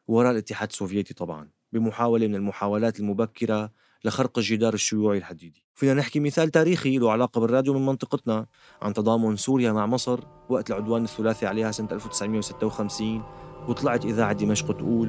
وراء 0.09 0.33
الاتحاد 0.33 0.69
السوفيتي 0.69 1.15
طبعا. 1.15 1.49
بمحاولة 1.73 2.27
من 2.27 2.35
المحاولات 2.35 3.01
المبكرة 3.01 3.71
لخرق 4.05 4.39
الجدار 4.39 4.75
الشيوعي 4.75 5.19
الحديدي. 5.19 5.65
فينا 5.75 5.95
نحكي 5.95 6.21
مثال 6.21 6.51
تاريخي 6.51 6.99
له 6.99 7.13
علاقة 7.13 7.41
بالراديو 7.41 7.75
من 7.75 7.87
منطقتنا 7.87 8.47
عن 8.83 8.93
تضامن 8.93 9.37
سوريا 9.37 9.73
مع 9.73 9.87
مصر 9.87 10.21
وقت 10.49 10.71
العدوان 10.71 11.05
الثلاثي 11.05 11.47
عليها 11.47 11.71
سنة 11.71 11.89
1956 11.93 13.23
وطلعت 13.69 14.05
إذاعة 14.05 14.33
دمشق 14.33 14.77
تقول 14.77 15.09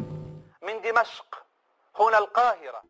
من 0.64 0.82
دمشق 0.92 1.36
هنا 2.00 2.18
القاهرة. 2.18 2.84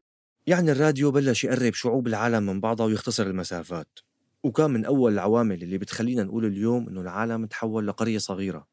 يعني 0.47 0.71
الراديو 0.71 1.11
بلش 1.11 1.43
يقرب 1.43 1.73
شعوب 1.73 2.07
العالم 2.07 2.43
من 2.43 2.59
بعضها 2.59 2.85
ويختصر 2.85 3.23
المسافات. 3.23 3.99
وكان 4.43 4.71
من 4.71 4.85
أول 4.85 5.13
العوامل 5.13 5.63
اللي 5.63 5.77
بتخلينا 5.77 6.23
نقول 6.23 6.45
اليوم 6.45 6.89
إنه 6.89 7.01
العالم 7.01 7.45
تحول 7.45 7.87
لقرية 7.87 8.17
صغيرة. 8.17 8.67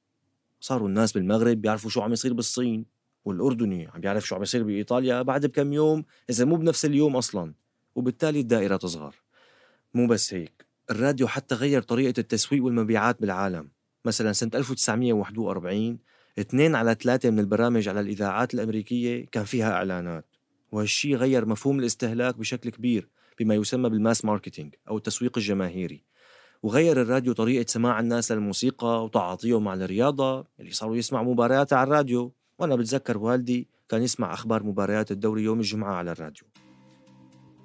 صاروا 0.60 0.88
الناس 0.88 1.12
بالمغرب 1.12 1.56
بيعرفوا 1.56 1.90
شو 1.90 2.00
عم 2.00 2.12
يصير 2.12 2.32
بالصين. 2.32 2.86
والأردني 3.24 3.88
عم 3.94 4.00
بيعرف 4.00 4.26
شو 4.26 4.34
عم 4.34 4.42
يصير 4.42 4.62
بإيطاليا 4.62 5.22
بعد 5.22 5.46
بكم 5.46 5.72
يوم 5.72 6.04
إذا 6.30 6.44
مو 6.44 6.56
بنفس 6.56 6.84
اليوم 6.84 7.16
أصلا 7.16 7.54
وبالتالي 7.94 8.40
الدائرة 8.40 8.76
تصغر. 8.76 9.14
مو 9.94 10.06
بس 10.06 10.34
هيك 10.34 10.66
الراديو 10.90 11.26
حتى 11.26 11.54
غير 11.54 11.82
طريقة 11.82 12.20
التسويق 12.20 12.64
والمبيعات 12.64 13.20
بالعالم. 13.20 13.68
مثلا 14.04 14.32
سنة 14.32 14.50
1941 14.54 15.98
اثنين 16.38 16.74
على 16.74 16.96
ثلاثة 17.02 17.30
من 17.30 17.38
البرامج 17.38 17.88
على 17.88 18.00
الإذاعات 18.00 18.54
الأمريكية 18.54 19.26
كان 19.32 19.44
فيها 19.44 19.72
إعلانات. 19.72 20.24
وهالشي 20.72 21.14
غير 21.14 21.46
مفهوم 21.46 21.78
الاستهلاك 21.78 22.38
بشكل 22.38 22.70
كبير 22.70 23.08
بما 23.40 23.54
يسمى 23.54 23.90
بال 23.90 24.01
mass 24.01 24.24
marketing 24.24 24.74
أو 24.88 24.96
التسويق 24.96 25.38
الجماهيري. 25.38 26.04
وغير 26.62 27.02
الراديو 27.02 27.32
طريقة 27.32 27.64
سماع 27.68 28.00
الناس 28.00 28.32
للموسيقى 28.32 29.04
وتعاطيهم 29.04 29.64
مع 29.64 29.74
الرياضة 29.74 30.46
اللي 30.60 30.70
صاروا 30.70 30.96
يسمعوا 30.96 31.32
مباريات 31.32 31.72
على 31.72 31.86
الراديو. 31.86 32.32
وأنا 32.58 32.76
بتذكر 32.76 33.18
والدي 33.18 33.68
كان 33.88 34.02
يسمع 34.02 34.32
أخبار 34.32 34.62
مباريات 34.62 35.10
الدوري 35.10 35.42
يوم 35.42 35.58
الجمعة 35.58 35.94
على 35.94 36.12
الراديو. 36.12 36.44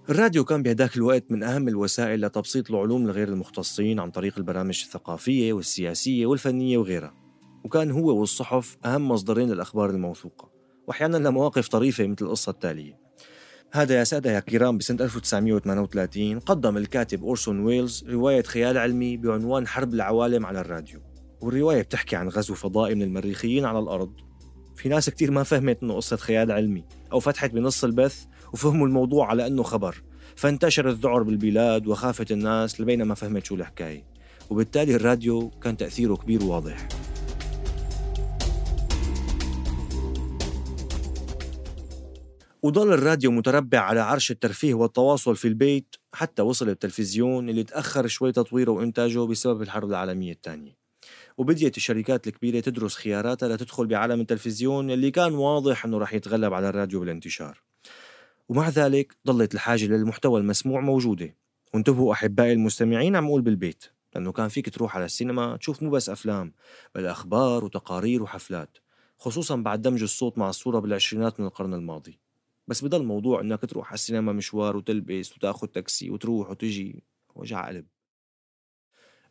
الراديو 0.09 0.43
كان 0.43 0.63
بهداك 0.63 0.97
الوقت 0.97 1.31
من 1.31 1.43
أهم 1.43 1.67
الوسائل 1.67 2.21
لتبسيط 2.21 2.71
العلوم 2.71 3.07
لغير 3.07 3.27
المختصين 3.27 3.99
عن 3.99 4.11
طريق 4.11 4.33
البرامج 4.37 4.83
الثقافية 4.85 5.53
والسياسية 5.53 6.25
والفنية 6.25 6.77
وغيرها. 6.77 7.13
وكان 7.63 7.91
هو 7.91 8.19
والصحف 8.19 8.77
أهم 8.85 9.07
مصدرين 9.07 9.49
للأخبار 9.49 9.89
الموثوقة 9.89 10.49
وأحيانا 10.87 11.17
لمواقف 11.17 11.67
طريفة 11.67 12.07
مثل 12.07 12.25
القصة 12.25 12.49
التالية. 12.49 12.99
هذا 13.71 13.99
يا 13.99 14.03
سادة 14.03 14.31
يا 14.31 14.39
كرام 14.39 14.77
بسنة 14.77 15.03
1938 15.03 16.39
قدم 16.39 16.77
الكاتب 16.77 17.23
أورسون 17.23 17.59
ويلز 17.59 18.05
رواية 18.09 18.43
خيال 18.43 18.77
علمي 18.77 19.17
بعنوان 19.17 19.67
حرب 19.67 19.93
العوالم 19.93 20.45
على 20.45 20.61
الراديو. 20.61 20.99
والرواية 21.41 21.81
بتحكي 21.81 22.15
عن 22.15 22.29
غزو 22.29 22.53
فضائي 22.53 22.95
من 22.95 23.01
المريخيين 23.01 23.65
على 23.65 23.79
الأرض 23.79 24.28
في 24.79 24.89
ناس 24.89 25.09
كتير 25.09 25.31
ما 25.31 25.43
فهمت 25.43 25.83
إنه 25.83 25.93
قصة 25.93 26.17
خيال 26.17 26.51
علمي 26.51 26.83
أو 27.11 27.19
فتحت 27.19 27.51
بنص 27.51 27.83
البث 27.83 28.25
وفهموا 28.53 28.87
الموضوع 28.87 29.27
على 29.27 29.47
إنه 29.47 29.63
خبر. 29.63 30.03
فانتشر 30.35 30.89
الذعر 30.89 31.23
بالبلاد 31.23 31.87
وخافت 31.87 32.31
الناس 32.31 32.81
لبين 32.81 33.03
ما 33.03 33.15
فهمت 33.15 33.45
شو 33.45 33.55
الحكاية. 33.55 34.03
وبالتالي 34.49 34.95
الراديو 34.95 35.49
كان 35.49 35.77
تأثيره 35.77 36.15
كبير 36.15 36.43
وواضح. 36.43 36.87
وضل 42.63 42.93
الراديو 42.93 43.31
متربع 43.31 43.79
على 43.79 43.99
عرش 43.99 44.31
الترفيه 44.31 44.73
والتواصل 44.73 45.35
في 45.35 45.47
البيت 45.47 45.95
حتى 46.13 46.41
وصل 46.41 46.69
التلفزيون 46.69 47.49
اللي 47.49 47.63
تأخر 47.63 48.07
شوي 48.07 48.31
تطويره 48.31 48.71
وإنتاجه 48.71 49.19
بسبب 49.19 49.61
الحرب 49.61 49.89
العالمية 49.89 50.31
الثانية. 50.31 50.88
وبديت 51.39 51.77
الشركات 51.77 52.27
الكبيرة 52.27 52.59
تدرس 52.59 52.95
خياراتها 52.95 53.49
لتدخل 53.49 53.87
بعالم 53.87 54.21
التلفزيون 54.21 54.91
اللي 54.91 55.11
كان 55.11 55.33
واضح 55.33 55.85
أنه 55.85 55.97
رح 55.97 56.13
يتغلب 56.13 56.53
على 56.53 56.69
الراديو 56.69 56.99
بالانتشار. 56.99 57.61
ومع 58.49 58.69
ذلك 58.69 59.15
ضلت 59.27 59.53
الحاجة 59.53 59.85
للمحتوى 59.85 60.39
المسموع 60.39 60.81
موجودة. 60.81 61.35
وانتبهوا 61.73 62.13
أحبائي 62.13 62.53
المستمعين 62.53 63.15
عم 63.15 63.25
أقول 63.25 63.41
بالبيت 63.41 63.85
لأنه 64.15 64.31
كان 64.31 64.47
فيك 64.47 64.69
تروح 64.69 64.95
على 64.95 65.05
السينما 65.05 65.57
تشوف 65.57 65.83
مو 65.83 65.89
بس 65.89 66.09
أفلام 66.09 66.53
بل 66.95 67.05
أخبار 67.05 67.65
وتقارير 67.65 68.23
وحفلات 68.23 68.77
خصوصا 69.17 69.55
بعد 69.55 69.81
دمج 69.81 70.01
الصوت 70.01 70.37
مع 70.37 70.49
الصورة 70.49 70.79
بالعشرينات 70.79 71.39
من 71.39 71.45
القرن 71.45 71.73
الماضي. 71.73 72.19
بس 72.67 72.83
بضل 72.83 73.03
موضوع 73.03 73.41
إنك 73.41 73.61
تروح 73.61 73.87
على 73.87 73.93
السينما 73.93 74.31
مشوار 74.31 74.77
وتلبس 74.77 75.35
وتأخذ 75.35 75.67
تاكسي 75.67 76.09
وتروح 76.09 76.49
وتجي 76.49 77.03
وجع 77.35 77.67
قلب. 77.67 77.85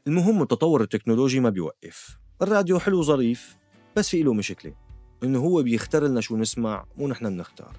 المهم 0.09 0.43
التطور 0.43 0.83
التكنولوجي 0.83 1.41
ما 1.41 1.50
بيوقف. 1.50 2.19
الراديو 2.43 2.79
حلو 2.79 3.03
ظريف 3.03 3.57
بس 3.97 4.09
في 4.09 4.23
له 4.23 4.35
مشكلة 4.35 4.75
إنه 5.25 5.38
هو 5.38 5.62
بيختار 5.62 6.05
لنا 6.05 6.21
شو 6.21 6.37
نسمع 6.37 6.85
مو 6.97 7.09
نحن 7.09 7.31
بنختار. 7.31 7.77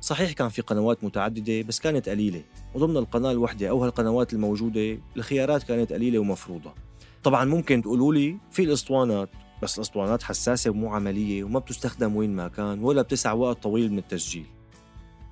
صحيح 0.00 0.32
كان 0.32 0.48
في 0.48 0.62
قنوات 0.62 1.04
متعددة 1.04 1.62
بس 1.62 1.80
كانت 1.80 2.08
قليلة 2.08 2.42
وضمن 2.74 2.96
القناة 2.96 3.30
الوحدة 3.30 3.68
أو 3.68 3.84
هالقنوات 3.84 4.32
الموجودة 4.32 4.98
الخيارات 5.16 5.62
كانت 5.62 5.92
قليلة 5.92 6.18
ومفروضة. 6.18 6.74
طبعا 7.22 7.44
ممكن 7.44 7.82
تقولوا 7.82 8.14
لي 8.14 8.38
في 8.50 8.62
الاسطوانات 8.62 9.28
بس 9.62 9.76
الاسطوانات 9.78 10.22
حساسة 10.22 10.70
ومو 10.70 10.88
عملية 10.88 11.44
وما 11.44 11.58
بتستخدم 11.58 12.16
وين 12.16 12.36
ما 12.36 12.48
كان 12.48 12.82
ولا 12.82 13.02
بتسع 13.02 13.32
وقت 13.32 13.62
طويل 13.62 13.92
من 13.92 13.98
التسجيل. 13.98 14.46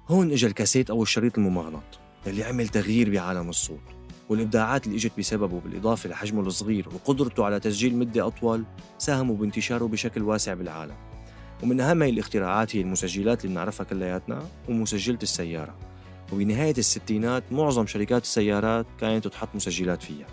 هون 0.08 0.32
اجى 0.32 0.46
الكاسيت 0.46 0.90
أو 0.90 1.02
الشريط 1.02 1.38
الممغنط 1.38 1.98
اللي 2.26 2.44
عمل 2.44 2.68
تغيير 2.68 3.10
بعالم 3.10 3.48
الصوت. 3.48 4.01
والإبداعات 4.32 4.86
اللي 4.86 4.96
إجت 4.96 5.12
بسببه 5.18 5.60
بالإضافة 5.60 6.08
لحجمه 6.08 6.40
الصغير 6.40 6.88
وقدرته 6.88 7.44
على 7.44 7.60
تسجيل 7.60 7.96
مدة 7.96 8.26
أطول 8.26 8.64
ساهموا 8.98 9.36
بانتشاره 9.36 9.84
بشكل 9.84 10.22
واسع 10.22 10.54
بالعالم. 10.54 10.94
ومن 11.62 11.80
أهم 11.80 12.02
هي 12.02 12.10
الاختراعات 12.10 12.76
هي 12.76 12.80
المسجلات 12.80 13.44
اللي 13.44 13.54
بنعرفها 13.54 13.84
كلياتنا 13.84 14.46
ومسجلة 14.68 15.18
السيارة. 15.22 15.78
وبنهاية 16.32 16.74
الستينات 16.78 17.52
معظم 17.52 17.86
شركات 17.86 18.22
السيارات 18.22 18.86
كانت 19.00 19.28
تحط 19.28 19.48
مسجلات 19.54 20.02
فيها. 20.02 20.26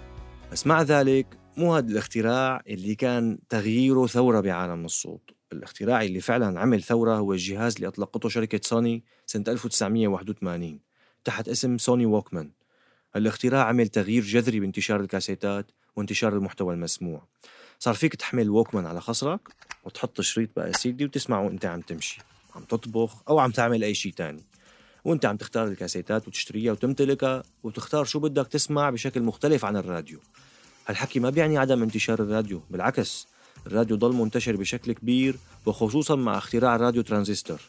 بس 0.51 0.67
مع 0.67 0.81
ذلك 0.81 1.37
مو 1.57 1.75
هذا 1.75 1.87
الاختراع 1.87 2.61
اللي 2.67 2.95
كان 2.95 3.39
تغييره 3.49 4.07
ثورة 4.07 4.39
بعالم 4.39 4.85
الصوت. 4.85 5.29
الاختراع 5.53 6.01
اللي 6.03 6.21
فعلا 6.21 6.59
عمل 6.59 6.83
ثورة 6.83 7.15
هو 7.15 7.33
الجهاز 7.33 7.75
اللي 7.75 7.87
أطلقته 7.87 8.29
شركة 8.29 8.59
سوني 8.63 9.03
سنة 9.25 9.43
1981 9.47 10.79
تحت 11.23 11.49
اسم 11.49 11.77
Sony 11.77 12.05
Walkman. 12.05 12.58
الاختراع 13.15 13.65
عمل 13.65 13.87
تغيير 13.87 14.23
جذري 14.23 14.59
بانتشار 14.59 14.99
الكاسيتات 14.99 15.71
وانتشار 15.95 16.33
المحتوى 16.33 16.73
المسموع. 16.73 17.27
صار 17.79 17.93
فيك 17.93 18.15
تحمل 18.15 18.49
Walkman 18.49 18.85
على 18.85 19.01
خصرك 19.01 19.39
وتحط 19.83 20.21
شريط 20.21 20.49
بقى 20.55 20.73
سيدي 20.73 21.05
وتسمعه 21.05 21.41
وانت 21.45 21.65
عم 21.65 21.81
تمشي 21.81 22.21
عم 22.55 22.63
تطبخ 22.63 23.23
أو 23.29 23.39
عم 23.39 23.51
تعمل 23.51 23.83
أي 23.83 23.93
شيء 23.93 24.13
تاني. 24.13 24.43
وانت 25.05 25.25
عم 25.25 25.37
تختار 25.37 25.67
الكاسيتات 25.67 26.27
وتشتريها 26.27 26.71
وتمتلكها 26.71 27.43
وتختار 27.63 28.05
شو 28.05 28.19
بدك 28.19 28.47
تسمع 28.47 28.89
بشكل 28.89 29.21
مختلف 29.21 29.65
عن 29.65 29.77
الراديو. 29.77 30.19
هالحكي 30.87 31.19
ما 31.19 31.29
بيعني 31.29 31.57
عدم 31.57 31.83
انتشار 31.83 32.19
الراديو 32.19 32.61
بالعكس 32.69 33.27
الراديو 33.67 33.97
ضل 33.97 34.15
منتشر 34.15 34.55
بشكل 34.55 34.91
كبير 34.91 35.35
وخصوصا 35.65 36.15
مع 36.15 36.37
اختراع 36.37 36.75
الراديو 36.75 37.01
ترانزستور 37.01 37.61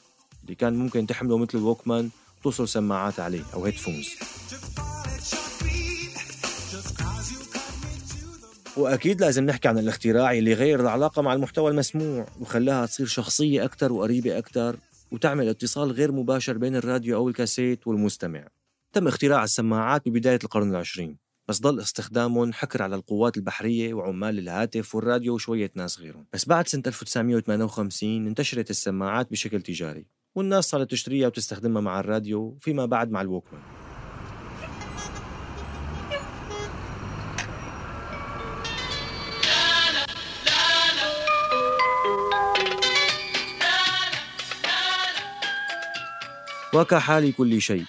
اللي 0.42 0.54
كان 0.54 0.76
ممكن 0.76 1.06
تحمله 1.06 1.38
مثل 1.38 1.59
الووكمان 1.59 2.11
وتوصل 2.40 2.68
سماعات 2.68 3.20
عليه 3.20 3.44
أو 3.54 3.64
هيدفونز 3.64 4.09
وأكيد 8.76 9.20
لازم 9.20 9.44
نحكي 9.44 9.68
عن 9.68 9.78
الاختراع 9.78 10.32
اللي 10.32 10.54
غير 10.54 10.80
العلاقة 10.80 11.22
مع 11.22 11.34
المحتوى 11.34 11.70
المسموع 11.70 12.26
وخلاها 12.40 12.86
تصير 12.86 13.06
شخصية 13.06 13.64
أكثر 13.64 13.92
وقريبه 13.92 14.38
أكثر 14.38 14.76
وتعمل 15.12 15.48
اتصال 15.48 15.92
غير 15.92 16.12
مباشر 16.12 16.58
بين 16.58 16.76
الراديو 16.76 17.16
أو 17.16 17.28
الكاسيت 17.28 17.86
والمستمع. 17.86 18.48
تم 18.92 19.08
اختراع 19.08 19.44
السماعات 19.44 20.08
ببداية 20.08 20.38
القرن 20.44 20.70
العشرين 20.70 21.16
بس 21.48 21.60
ضل 21.60 21.80
استخدامهم 21.80 22.52
حكر 22.52 22.82
على 22.82 22.96
القوات 22.96 23.36
البحرية 23.36 23.94
وعمال 23.94 24.38
الهاتف 24.38 24.94
والراديو 24.94 25.34
وشوية 25.34 25.70
ناس 25.74 26.00
غيرهم. 26.00 26.26
بس 26.32 26.44
بعد 26.44 26.68
سنة 26.68 26.82
1958 26.86 28.26
انتشرت 28.26 28.70
السماعات 28.70 29.30
بشكل 29.30 29.62
تجاري 29.62 30.06
والناس 30.34 30.64
صارت 30.64 30.90
تشتريها 30.90 31.26
وتستخدمها 31.26 31.82
مع 31.82 32.00
الراديو 32.00 32.56
فيما 32.60 32.86
بعد 32.86 33.10
مع 33.10 33.20
الووكمان. 33.20 33.62
وكحال 46.74 47.34
كل 47.36 47.60
شيء. 47.60 47.84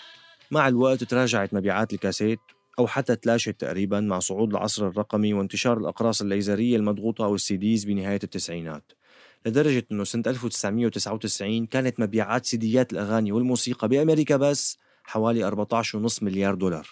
مع 0.51 0.67
الوقت 0.67 1.03
تراجعت 1.03 1.53
مبيعات 1.53 1.93
الكاسيت 1.93 2.39
أو 2.79 2.88
حتى 2.88 3.15
تلاشت 3.15 3.50
تقريبا 3.59 4.00
مع 4.00 4.19
صعود 4.19 4.50
العصر 4.50 4.88
الرقمي 4.88 5.33
وانتشار 5.33 5.77
الأقراص 5.77 6.21
الليزرية 6.21 6.75
المضغوطة 6.75 7.25
أو 7.25 7.35
السيديز 7.35 7.85
بنهاية 7.85 8.19
التسعينات. 8.23 8.91
لدرجة 9.45 9.85
أنه 9.91 10.03
سنة 10.03 10.23
1999 10.27 11.65
كانت 11.65 12.00
مبيعات 12.00 12.45
سيديات 12.45 12.93
الأغاني 12.93 13.31
والموسيقى 13.31 13.88
بأمريكا 13.88 14.38
بس 14.38 14.77
حوالي 15.03 15.51
14.5 15.51 16.23
مليار 16.23 16.55
دولار. 16.55 16.88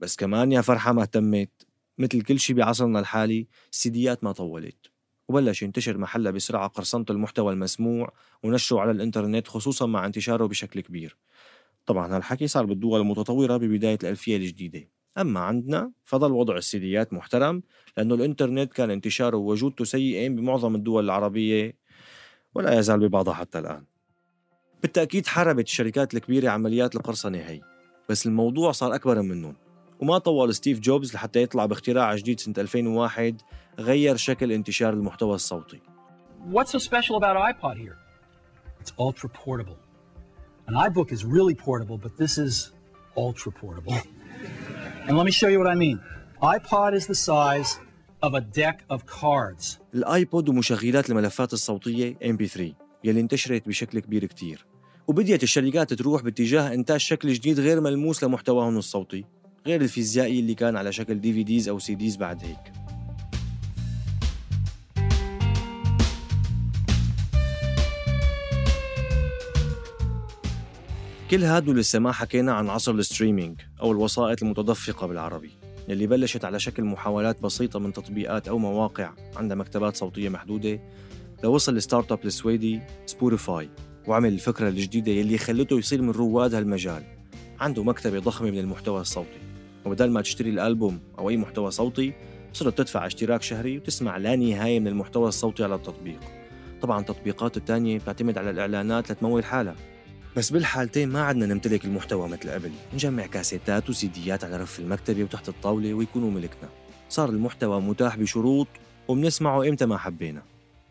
بس 0.00 0.16
كمان 0.16 0.52
يا 0.52 0.60
فرحة 0.60 0.92
ما 0.92 1.02
اهتمت. 1.02 1.50
مثل 1.98 2.22
كل 2.22 2.40
شيء 2.40 2.56
بعصرنا 2.56 3.00
الحالي 3.00 3.46
السيديات 3.72 4.24
ما 4.24 4.32
طولت. 4.32 4.91
وبلش 5.32 5.62
ينتشر 5.62 5.98
محلها 5.98 6.32
بسرعة 6.32 6.68
قرصنة 6.68 7.04
المحتوى 7.10 7.52
المسموع 7.52 8.12
ونشره 8.42 8.80
على 8.80 8.90
الإنترنت 8.90 9.48
خصوصا 9.48 9.86
مع 9.86 10.06
انتشاره 10.06 10.46
بشكل 10.46 10.80
كبير. 10.80 11.16
طبعا 11.86 12.16
هالحكي 12.16 12.46
صار 12.46 12.66
بالدول 12.66 13.00
المتطورة 13.00 13.56
ببداية 13.56 13.98
الألفية 14.02 14.36
الجديدة. 14.36 14.88
أما 15.18 15.40
عندنا 15.40 15.92
فضل 16.04 16.32
وضع 16.32 16.56
السيديات 16.56 17.12
محترم 17.12 17.62
لأنه 17.96 18.14
الإنترنت 18.14 18.72
كان 18.72 18.90
انتشاره 18.90 19.36
ووجودته 19.36 19.84
سيئين 19.84 20.36
بمعظم 20.36 20.74
الدول 20.74 21.04
العربية 21.04 21.76
ولا 22.54 22.78
يزال 22.78 23.00
ببعضها 23.08 23.34
حتى 23.34 23.58
الآن. 23.58 23.84
بالتأكيد 24.82 25.26
حاربت 25.26 25.66
الشركات 25.66 26.14
الكبيرة 26.14 26.50
عمليات 26.50 26.96
القرصنة 26.96 27.38
هي 27.38 27.60
بس 28.08 28.26
الموضوع 28.26 28.72
صار 28.72 28.94
أكبر 28.94 29.22
منهم. 29.22 29.56
وما 30.00 30.18
طول 30.18 30.54
ستيف 30.54 30.80
جوبز 30.80 31.14
لحتى 31.14 31.42
يطلع 31.42 31.66
باختراع 31.66 32.16
جديد 32.16 32.40
سنة 32.40 32.54
2001 32.58 33.42
غير 33.78 34.16
شكل 34.16 34.52
انتشار 34.52 34.92
المحتوى 34.92 35.34
الصوتي 35.34 35.80
What's 36.52 36.72
so 36.72 36.78
special 36.78 37.16
about 37.20 37.36
iPod 37.50 37.76
here? 37.84 37.96
It's 38.80 38.92
ultra 38.98 39.28
portable. 39.28 39.78
An 40.68 40.74
iBook 40.88 41.08
is 41.16 41.24
really 41.36 41.54
portable, 41.54 41.98
but 42.04 42.12
this 42.22 42.34
is 42.46 42.54
ultra 43.16 43.50
portable. 43.62 43.96
and 45.06 45.16
let 45.18 45.24
me 45.24 45.34
show 45.40 45.48
you 45.52 45.58
what 45.62 45.70
I 45.76 45.78
mean. 45.86 45.98
iPod 46.56 46.90
is 46.98 47.04
the 47.12 47.18
size 47.30 47.70
of 48.26 48.30
a 48.34 48.40
deck 48.40 48.76
of 48.90 48.98
cards. 49.06 49.78
ال 49.94 50.05
iPod 50.05 50.48
ومشغلات 50.48 51.10
الملفات 51.10 51.52
الصوتية 51.52 52.14
MP3 52.22 52.60
يلي 53.04 53.20
انتشرت 53.20 53.68
بشكل 53.68 53.98
كبير 53.98 54.24
كتير 54.26 54.66
وبديت 55.08 55.42
الشركات 55.42 55.94
تروح 55.94 56.22
باتجاه 56.22 56.74
إنتاج 56.74 57.00
شكل 57.00 57.32
جديد 57.32 57.60
غير 57.60 57.80
ملموس 57.80 58.24
لمحتواهم 58.24 58.76
الصوتي 58.78 59.24
غير 59.66 59.80
الفيزيائي 59.80 60.40
اللي 60.40 60.54
كان 60.54 60.76
على 60.76 60.92
شكل 60.92 61.20
DVDs 61.20 61.68
أو 61.68 61.78
CDs 61.78 62.16
بعد 62.16 62.44
هيك 62.44 62.72
كل 71.32 71.44
هادو 71.44 71.72
لسه 71.72 71.98
ما 71.98 72.12
حكينا 72.12 72.52
عن 72.52 72.68
عصر 72.68 72.92
ال 72.92 72.99
streaming 72.99 73.60
أو 73.80 73.92
الوسائط 73.92 74.42
المتدفقة 74.42 75.06
بالعربي 75.06 75.50
اللي 75.88 76.06
بلشت 76.06 76.44
على 76.44 76.60
شكل 76.60 76.84
محاولات 76.84 77.42
بسيطة 77.42 77.78
من 77.78 77.92
تطبيقات 77.92 78.48
أو 78.48 78.58
مواقع 78.58 79.10
عندها 79.36 79.56
مكتبات 79.56 79.96
صوتية 79.96 80.28
محدودة 80.28 80.80
لوصل 81.44 81.76
ال 81.76 82.12
startup 82.12 82.18
السويدي 82.24 82.80
Spotify 83.06 83.68
وعمل 84.06 84.32
الفكرة 84.32 84.68
الجديدة 84.68 85.12
يلي 85.12 85.38
خلته 85.38 85.78
يصير 85.78 86.02
من 86.02 86.10
رواد 86.10 86.54
هالمجال. 86.54 87.02
عنده 87.60 87.82
مكتبة 87.84 88.18
ضخمة 88.18 88.50
من 88.50 88.58
المحتوى 88.58 89.00
الصوتي 89.00 89.40
وبدل 89.84 90.10
ما 90.10 90.20
تشتري 90.20 90.50
الألبوم 90.50 91.00
أو 91.18 91.30
أي 91.30 91.36
محتوى 91.36 91.70
صوتي 91.70 92.12
صرت 92.52 92.78
تدفع 92.78 93.06
اشتراك 93.06 93.42
شهري 93.42 93.78
وتسمع 93.78 94.16
لا 94.16 94.36
نهاية 94.36 94.80
من 94.80 94.88
المحتوى 94.88 95.28
الصوتي 95.28 95.64
على 95.64 95.74
التطبيق. 95.74 96.20
طبعا 96.82 97.00
التطبيقات 97.00 97.56
التانية 97.56 97.98
بتعتمد 97.98 98.38
على 98.38 98.50
الإعلانات 98.50 99.12
لتمول 99.12 99.44
حالها. 99.44 99.91
بس 100.36 100.50
بالحالتين 100.50 101.08
ما 101.08 101.22
عدنا 101.22 101.46
نمتلك 101.46 101.84
المحتوى 101.84 102.28
مثل 102.28 102.50
قبل. 102.50 102.72
نجمع 102.94 103.26
كاسيتات 103.26 103.90
وسيديات 103.90 104.44
على 104.44 104.56
رف 104.56 104.78
المكتبة 104.80 105.22
وتحت 105.24 105.48
الطاولة 105.48 105.94
ويكونوا 105.94 106.30
ملكنا. 106.30 106.68
صار 107.08 107.28
المحتوى 107.28 107.80
متاح 107.80 108.16
بشروط 108.16 108.68
وبنسمعه 109.08 109.68
إمتى 109.68 109.86
ما 109.86 109.98
حبينا. 109.98 110.42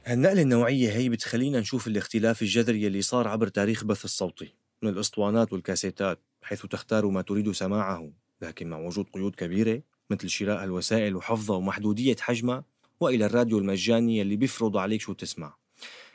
هالنقلة 0.05 0.41
النوعية 0.41 0.91
هي 0.91 1.09
بتخلينا 1.09 1.59
نشوف 1.59 1.87
الاختلاف 1.87 2.41
الجذري 2.41 2.87
اللي 2.87 3.01
صار 3.01 3.27
عبر 3.27 3.47
تاريخ 3.47 3.81
البث 3.81 4.05
الصوتي 4.05 4.53
من 4.81 4.89
الأسطوانات 4.89 5.53
والكاسيتات 5.53 6.19
حيث 6.41 6.65
تختار 6.65 7.07
ما 7.07 7.21
تريد 7.21 7.51
سماعه 7.51 8.11
لكن 8.41 8.69
مع 8.69 8.77
وجود 8.77 9.05
قيود 9.13 9.35
كبيرة 9.35 9.81
مثل 10.09 10.29
شراء 10.29 10.63
الوسائل 10.63 11.15
وحفظها 11.15 11.57
ومحدودية 11.57 12.15
حجمها 12.19 12.63
وإلى 12.99 13.25
الراديو 13.25 13.57
المجاني 13.57 14.21
اللي 14.21 14.35
بيفرض 14.35 14.77
عليك 14.77 15.01
شو 15.01 15.13
تسمع 15.13 15.55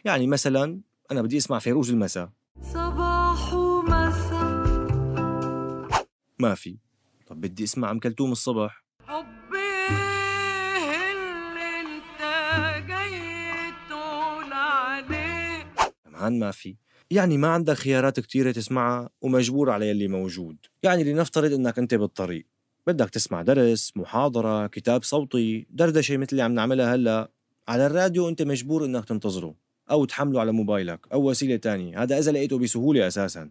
يعني 0.05 0.27
مثلا 0.27 0.81
أنا 1.11 1.23
بدي 1.23 1.37
أسمع 1.37 1.59
فيروز 1.59 1.91
المساء. 1.91 2.31
ما 6.39 6.55
في. 6.55 6.77
طب 7.27 7.41
بدي 7.41 7.65
أسمع 7.65 7.91
أم 7.91 7.99
كلثوم 7.99 8.33
الصبح. 8.33 8.85
حبي 9.07 9.57
اللي 11.13 11.81
انت 11.81 12.21
جاي 12.89 13.73
تقول 13.89 14.53
عليه. 14.53 15.67
كمان 16.05 16.39
ما 16.39 16.51
في. 16.51 16.77
يعني 17.11 17.39
ما 17.39 17.49
عندك 17.49 17.75
خيارات 17.75 18.21
كتيرة 18.21 18.53
تسمعها 18.53 19.11
ومجبور 19.21 19.71
على 19.71 19.89
يلي 19.91 20.09
موجود. 20.09 20.57
يعني 20.83 21.05
لنفترض 21.05 21.53
إنك 21.53 21.79
أنت 21.79 21.95
بالطريق. 21.95 22.47
بدك 22.87 23.11
تسمع 23.11 23.43
درس 23.43 23.93
محاضرة 23.97 24.67
كتاب 24.67 25.03
صوتي 25.03 25.67
دردشة 25.71 26.17
مثل 26.17 26.29
اللي 26.33 26.43
عم 26.43 26.53
نعملها 26.53 26.95
هلأ. 26.95 27.31
على 27.69 27.87
الراديو 27.87 28.29
أنت 28.29 28.43
مجبور 28.43 28.85
إنك 28.85 29.05
تنتظره 29.05 29.55
أو 29.91 30.05
تحمله 30.05 30.41
على 30.41 30.53
موبايلك 30.53 31.07
أو 31.13 31.31
وسيلة 31.31 31.57
تانية. 31.57 32.03
هذا 32.03 32.19
إذا 32.19 32.33
لقيته 32.33 32.59
بسهولة 32.59 33.07
أساسا. 33.07 33.51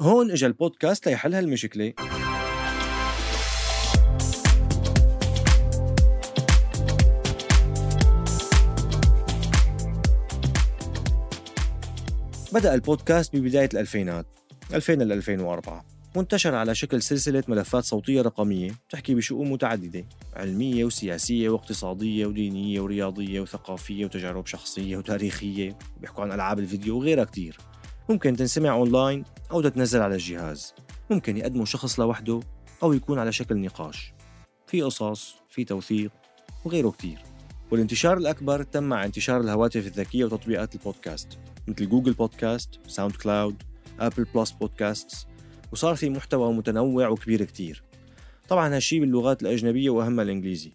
هون 0.00 0.30
اجى 0.30 0.46
البودكاست 0.46 1.08
ليحل 1.08 1.34
هالمشكلة. 1.34 1.92
بدأ 12.52 12.74
البودكاست 12.74 13.36
ببداية 13.36 13.68
الألفينات 13.74 14.26
2000 14.74 14.92
ل 14.92 15.12
2004 15.12 15.84
وانتشر 16.16 16.54
على 16.54 16.74
شكل 16.74 17.02
سلسلة 17.02 17.44
ملفات 17.48 17.84
صوتية 17.84 18.22
رقمية 18.22 18.70
تحكي 18.90 19.14
بشؤون 19.14 19.50
متعددة 19.50 20.04
علمية 20.36 20.84
وسياسية 20.84 21.48
واقتصادية 21.48 22.26
ودينية 22.26 22.80
ورياضية 22.80 23.40
وثقافية 23.40 24.04
وتجارب 24.04 24.46
شخصية 24.46 24.96
وتاريخية. 24.96 25.78
بيحكوا 26.00 26.24
عن 26.24 26.32
ألعاب 26.32 26.58
الفيديو 26.58 26.98
وغيرها 26.98 27.24
كتير. 27.24 27.69
ممكن 28.08 28.36
تنسمع 28.36 28.72
أونلاين 28.72 29.24
أو 29.50 29.60
تتنزل 29.60 30.00
على 30.00 30.14
الجهاز. 30.14 30.74
ممكن 31.10 31.36
يقدمه 31.36 31.64
شخص 31.64 32.00
لوحده 32.00 32.40
أو 32.82 32.92
يكون 32.92 33.18
على 33.18 33.32
شكل 33.32 33.56
نقاش. 33.56 34.12
في 34.66 34.82
قصص 34.82 35.34
في 35.48 35.64
توثيق 35.64 36.10
وغيره 36.64 36.90
كتير. 36.90 37.18
والانتشار 37.70 38.16
الأكبر 38.16 38.62
تم 38.62 38.82
مع 38.82 39.04
انتشار 39.04 39.40
الهواتف 39.40 39.86
الذكية 39.86 40.24
وتطبيقات 40.24 40.74
البودكاست 40.74 41.38
مثل 41.68 41.88
Google 41.88 42.12
Podcast، 42.12 42.80
SoundCloud، 42.86 43.62
Apple 44.00 44.24
Plus 44.34 44.50
Podcast 44.50 45.26
وصار 45.72 45.96
في 45.96 46.10
محتوى 46.10 46.52
متنوع 46.52 47.08
وكبير 47.08 47.44
كتير. 47.44 47.82
طبعا 48.48 48.76
هالشي 48.76 49.00
باللغات 49.00 49.42
الأجنبية 49.42 49.90
وأهمها 49.90 50.24
الإنجليزي. 50.24 50.72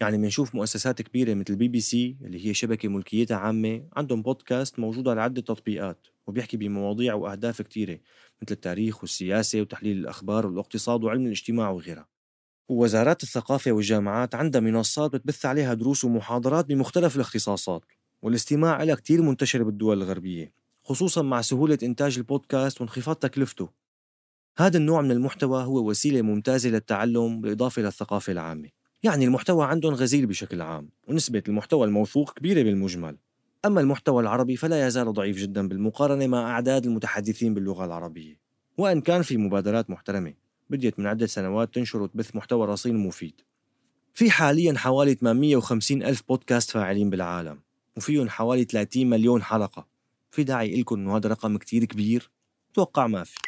يعني 0.00 0.16
بنشوف 0.18 0.54
مؤسسات 0.54 1.02
كبيرة 1.02 1.34
مثل 1.34 1.56
بي 1.56 1.68
بي 1.68 1.80
سي 1.80 2.16
اللي 2.24 2.46
هي 2.46 2.54
شبكة 2.54 2.88
ملكيتها 2.88 3.36
عامة 3.36 3.82
عندهم 3.96 4.22
بودكاست 4.22 4.78
موجود 4.78 5.08
على 5.08 5.20
عدة 5.20 5.42
تطبيقات. 5.42 6.06
وبيحكي 6.28 6.56
بمواضيع 6.56 7.14
وأهداف 7.14 7.62
كتيرة 7.62 7.98
مثل 8.42 8.52
التاريخ 8.52 9.00
والسياسة 9.00 9.60
وتحليل 9.60 9.98
الأخبار 9.98 10.46
والاقتصاد 10.46 11.04
وعلم 11.04 11.26
الاجتماع 11.26 11.70
وغيرها. 11.70 12.08
ووزارات 12.68 13.22
الثقافة 13.22 13.72
والجامعات 13.72 14.34
عندها 14.34 14.60
منصات 14.60 15.12
بتبث 15.12 15.46
عليها 15.46 15.74
دروس 15.74 16.04
ومحاضرات 16.04 16.66
بمختلف 16.66 17.16
الاختصاصات 17.16 17.84
والاستماع 18.22 18.82
لها 18.82 18.94
كتير 18.94 19.22
منتشر 19.22 19.62
بالدول 19.62 20.02
الغربية 20.02 20.52
خصوصا 20.84 21.22
مع 21.22 21.40
سهولة 21.40 21.78
إنتاج 21.82 22.18
البودكاست 22.18 22.80
وانخفاض 22.80 23.16
تكلفته. 23.16 23.68
هذا 24.58 24.78
النوع 24.78 25.02
من 25.02 25.10
المحتوى 25.10 25.64
هو 25.64 25.90
وسيلة 25.90 26.22
ممتازة 26.22 26.70
للتعلم 26.70 27.40
بالإضافة 27.40 27.82
للثقافة 27.82 28.32
العامة. 28.32 28.68
يعني 29.02 29.24
المحتوى 29.24 29.66
عندهم 29.66 29.94
غزير 29.94 30.26
بشكل 30.26 30.62
عام 30.62 30.90
ونسبة 31.08 31.42
المحتوى 31.48 31.86
الموثوق 31.86 32.32
كبيرة 32.38 32.62
بالمجمل. 32.62 33.18
أما 33.64 33.80
المحتوى 33.80 34.22
العربي 34.22 34.56
فلا 34.56 34.86
يزال 34.86 35.12
ضعيف 35.12 35.36
جدا 35.36 35.68
بالمقارنة 35.68 36.26
مع 36.26 36.50
أعداد 36.50 36.86
المتحدثين 36.86 37.54
باللغة 37.54 37.84
العربية 37.84 38.40
وإن 38.78 39.00
كان 39.00 39.22
في 39.22 39.36
مبادرات 39.36 39.90
محترمة 39.90 40.34
بديت 40.70 40.98
من 40.98 41.06
عدة 41.06 41.26
سنوات 41.26 41.74
تنشر 41.74 42.02
وتبث 42.02 42.36
محتوى 42.36 42.66
رصين 42.66 42.96
مفيد. 42.96 43.40
في 44.14 44.30
حاليا 44.30 44.78
حوالي 44.78 45.14
850 45.14 46.02
ألف 46.02 46.22
بودكاست 46.28 46.70
فاعلين 46.70 47.10
بالعالم 47.10 47.60
وفيهم 47.96 48.28
حوالي 48.28 48.64
30 48.64 49.10
مليون 49.10 49.42
حلقة. 49.42 49.86
في 50.30 50.44
داعي 50.44 50.80
لكم 50.80 50.94
إنه 50.94 51.16
هذا 51.16 51.28
رقم 51.28 51.56
كتير 51.56 51.84
كبير؟ 51.84 52.30
توقع 52.74 53.06
ما 53.06 53.24
في. 53.24 53.38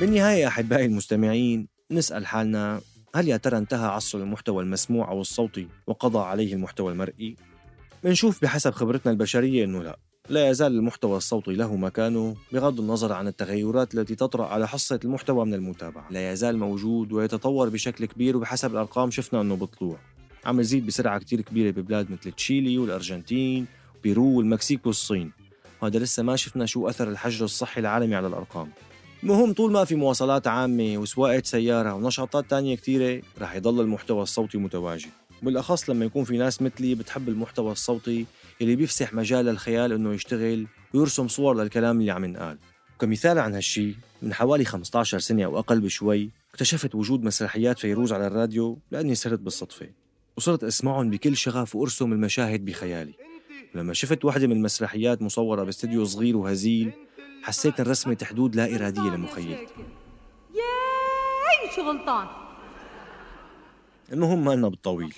بالنهاية 0.00 0.48
أحبائي 0.48 0.86
المستمعين 0.86 1.68
نسأل 1.90 2.26
حالنا 2.26 2.80
هل 3.14 3.28
يا 3.28 3.36
ترى 3.36 3.58
انتهى 3.58 3.86
عصر 3.86 4.18
المحتوى 4.18 4.62
المسموع 4.62 5.10
أو 5.10 5.20
الصوتي 5.20 5.68
وقضى 5.86 6.18
عليه 6.18 6.54
المحتوى 6.54 6.92
المرئي؟ 6.92 7.36
بنشوف 8.04 8.42
بحسب 8.42 8.70
خبرتنا 8.70 9.12
البشرية 9.12 9.64
إنه 9.64 9.82
لا. 9.82 9.98
لا 10.28 10.48
يزال 10.48 10.72
المحتوى 10.72 11.16
الصوتي 11.16 11.52
له 11.52 11.76
مكانه 11.76 12.36
بغض 12.52 12.80
النظر 12.80 13.12
عن 13.12 13.28
التغيرات 13.28 13.94
التي 13.94 14.14
تطرأ 14.14 14.46
على 14.46 14.68
حصة 14.68 15.00
المحتوى 15.04 15.46
من 15.46 15.54
المتابعة. 15.54 16.06
لا 16.10 16.32
يزال 16.32 16.58
موجود 16.58 17.12
ويتطور 17.12 17.68
بشكل 17.68 18.04
كبير 18.04 18.36
وبحسب 18.36 18.72
الأرقام 18.72 19.10
شفنا 19.10 19.40
أنه 19.40 19.56
بطلوع 19.56 19.98
عم 20.44 20.60
يزيد 20.60 20.86
بسرعة 20.86 21.18
كتير 21.18 21.40
كبيرة 21.40 21.70
ببلاد 21.70 22.10
مثل 22.10 22.32
تشيلي 22.32 22.78
والأرجنتين 22.78 23.66
بيرو 24.02 24.38
والمكسيك 24.38 24.86
والصين. 24.86 25.32
وهذا 25.82 25.98
لسه 25.98 26.22
ما 26.22 26.36
شفنا 26.36 26.66
شو 26.66 26.88
أثر 26.88 27.08
الحجر 27.08 27.44
الصحي 27.44 27.80
العالمي 27.80 28.14
على 28.14 28.26
الأرقام. 28.26 28.70
المهم 29.22 29.52
طول 29.52 29.72
ما 29.72 29.84
في 29.84 29.94
مواصلات 29.94 30.46
عامة 30.46 30.98
وسواقة 30.98 31.42
سيارة 31.44 31.94
ونشاطات 31.94 32.50
تانية 32.50 32.76
كتيرة 32.76 33.22
رح 33.40 33.54
يضل 33.54 33.80
المحتوى 33.80 34.22
الصوتي 34.22 34.58
متواجد. 34.58 35.10
بالأخص 35.42 35.90
لما 35.90 36.04
يكون 36.04 36.24
في 36.24 36.38
ناس 36.38 36.62
مثلي 36.62 36.94
بتحب 36.94 37.28
المحتوى 37.28 37.72
الصوتي 37.72 38.26
اللي 38.60 38.76
بيفسح 38.76 39.14
مجال 39.14 39.44
للخيال 39.44 39.92
إنه 39.92 40.12
يشتغل 40.14 40.66
ويرسم 40.94 41.28
صور 41.28 41.54
للكلام 41.62 42.00
اللي 42.00 42.10
عم 42.10 42.24
ينقال. 42.24 42.58
كمثال 43.00 43.38
عن 43.38 43.54
هالشي 43.54 43.94
من 44.22 44.34
حوالي 44.34 44.64
15 44.64 45.18
سنة 45.18 45.44
أو 45.44 45.58
أقل 45.58 45.80
بشوي 45.80 46.30
اكتشفت 46.50 46.94
وجود 46.94 47.24
مسرحيات 47.24 47.78
فيروز 47.78 48.12
على 48.12 48.26
الراديو 48.26 48.78
لأني 48.90 49.14
سرت 49.14 49.40
بالصدفة 49.40 49.86
وصرت 50.36 50.64
أسمعهم 50.64 51.10
بكل 51.10 51.36
شغف 51.36 51.76
وأرسم 51.76 52.12
المشاهد 52.12 52.64
بخيالي. 52.64 53.14
ولما 53.74 53.94
شفت 53.94 54.24
واحدة 54.24 54.46
من 54.46 54.56
المسرحيات 54.56 55.22
مصورة 55.22 55.64
باستديو 55.64 56.04
صغير 56.04 56.36
وهزيل 56.36 56.92
حسيت 57.42 57.80
الرسمة 57.80 58.18
حدود 58.22 58.56
لا 58.56 58.76
إرادية 58.76 59.10
لمخيلتي 59.10 59.74
ياي 60.54 61.70
شو 61.76 61.82
غلطان؟ 61.82 62.26
المهم 64.12 64.44
ما 64.44 64.50
لنا 64.50 64.68
بالطويل. 64.68 65.14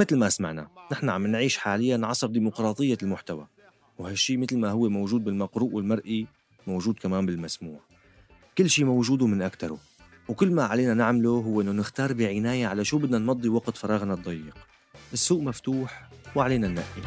مثل 0.00 0.16
ما 0.16 0.28
سمعنا 0.28 0.68
نحن 0.92 1.08
عم 1.08 1.26
نعيش 1.26 1.58
حاليا 1.58 2.00
عصر 2.06 2.26
ديمقراطية 2.26 2.98
المحتوى. 3.02 3.46
وهالشي 3.98 4.36
مثل 4.36 4.58
ما 4.58 4.70
هو 4.70 4.88
موجود 4.88 5.24
بالمقروء 5.24 5.72
والمرئي 5.72 6.26
موجود 6.66 6.98
كمان 6.98 7.26
بالمسموع. 7.26 7.80
كل 8.58 8.70
شي 8.70 8.84
موجود 8.84 9.22
من 9.22 9.42
أكتره 9.42 9.78
وكل 10.28 10.50
ما 10.50 10.64
علينا 10.64 10.94
نعمله 10.94 11.30
هو 11.30 11.60
إنه 11.60 11.72
نختار 11.72 12.12
بعناية 12.12 12.66
على 12.66 12.84
شو 12.84 12.98
بدنا 12.98 13.18
نمضي 13.18 13.48
وقت 13.48 13.76
فراغنا 13.76 14.14
الضيق. 14.14 14.54
السوق 15.12 15.42
مفتوح 15.42 16.08
وعلينا 16.36 16.68
ننقي 16.68 17.02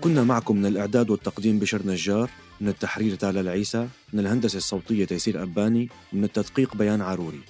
كنا 0.00 0.24
معكم 0.24 0.56
من 0.56 0.66
الإعداد 0.66 1.10
والتقديم 1.10 1.58
بشر 1.58 1.86
نجار 1.86 2.30
من 2.60 2.68
التحرير 2.68 3.14
تالا 3.14 3.40
العيسى 3.40 3.88
من 4.12 4.20
الهندسة 4.20 4.56
الصوتية 4.56 5.04
تيسير 5.04 5.42
أباني 5.42 5.88
من 6.12 6.24
التدقيق 6.24 6.76
بيان 6.76 7.00
عروري. 7.00 7.40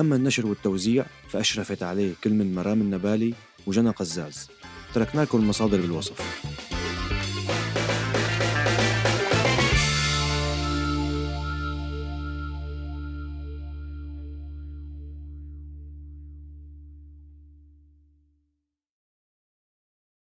أما 0.00 0.16
النشر 0.16 0.46
والتوزيع 0.46 1.06
فأشرفت 1.28 1.82
عليه 1.82 2.12
كل 2.24 2.30
من 2.30 2.54
مرام 2.54 2.80
النبالي 2.80 3.34
وجنى 3.66 3.90
قزاز. 3.90 4.48
تركنا 4.94 5.20
لكم 5.20 5.38
المصادر 5.38 5.80
بالوصف. 5.80 6.20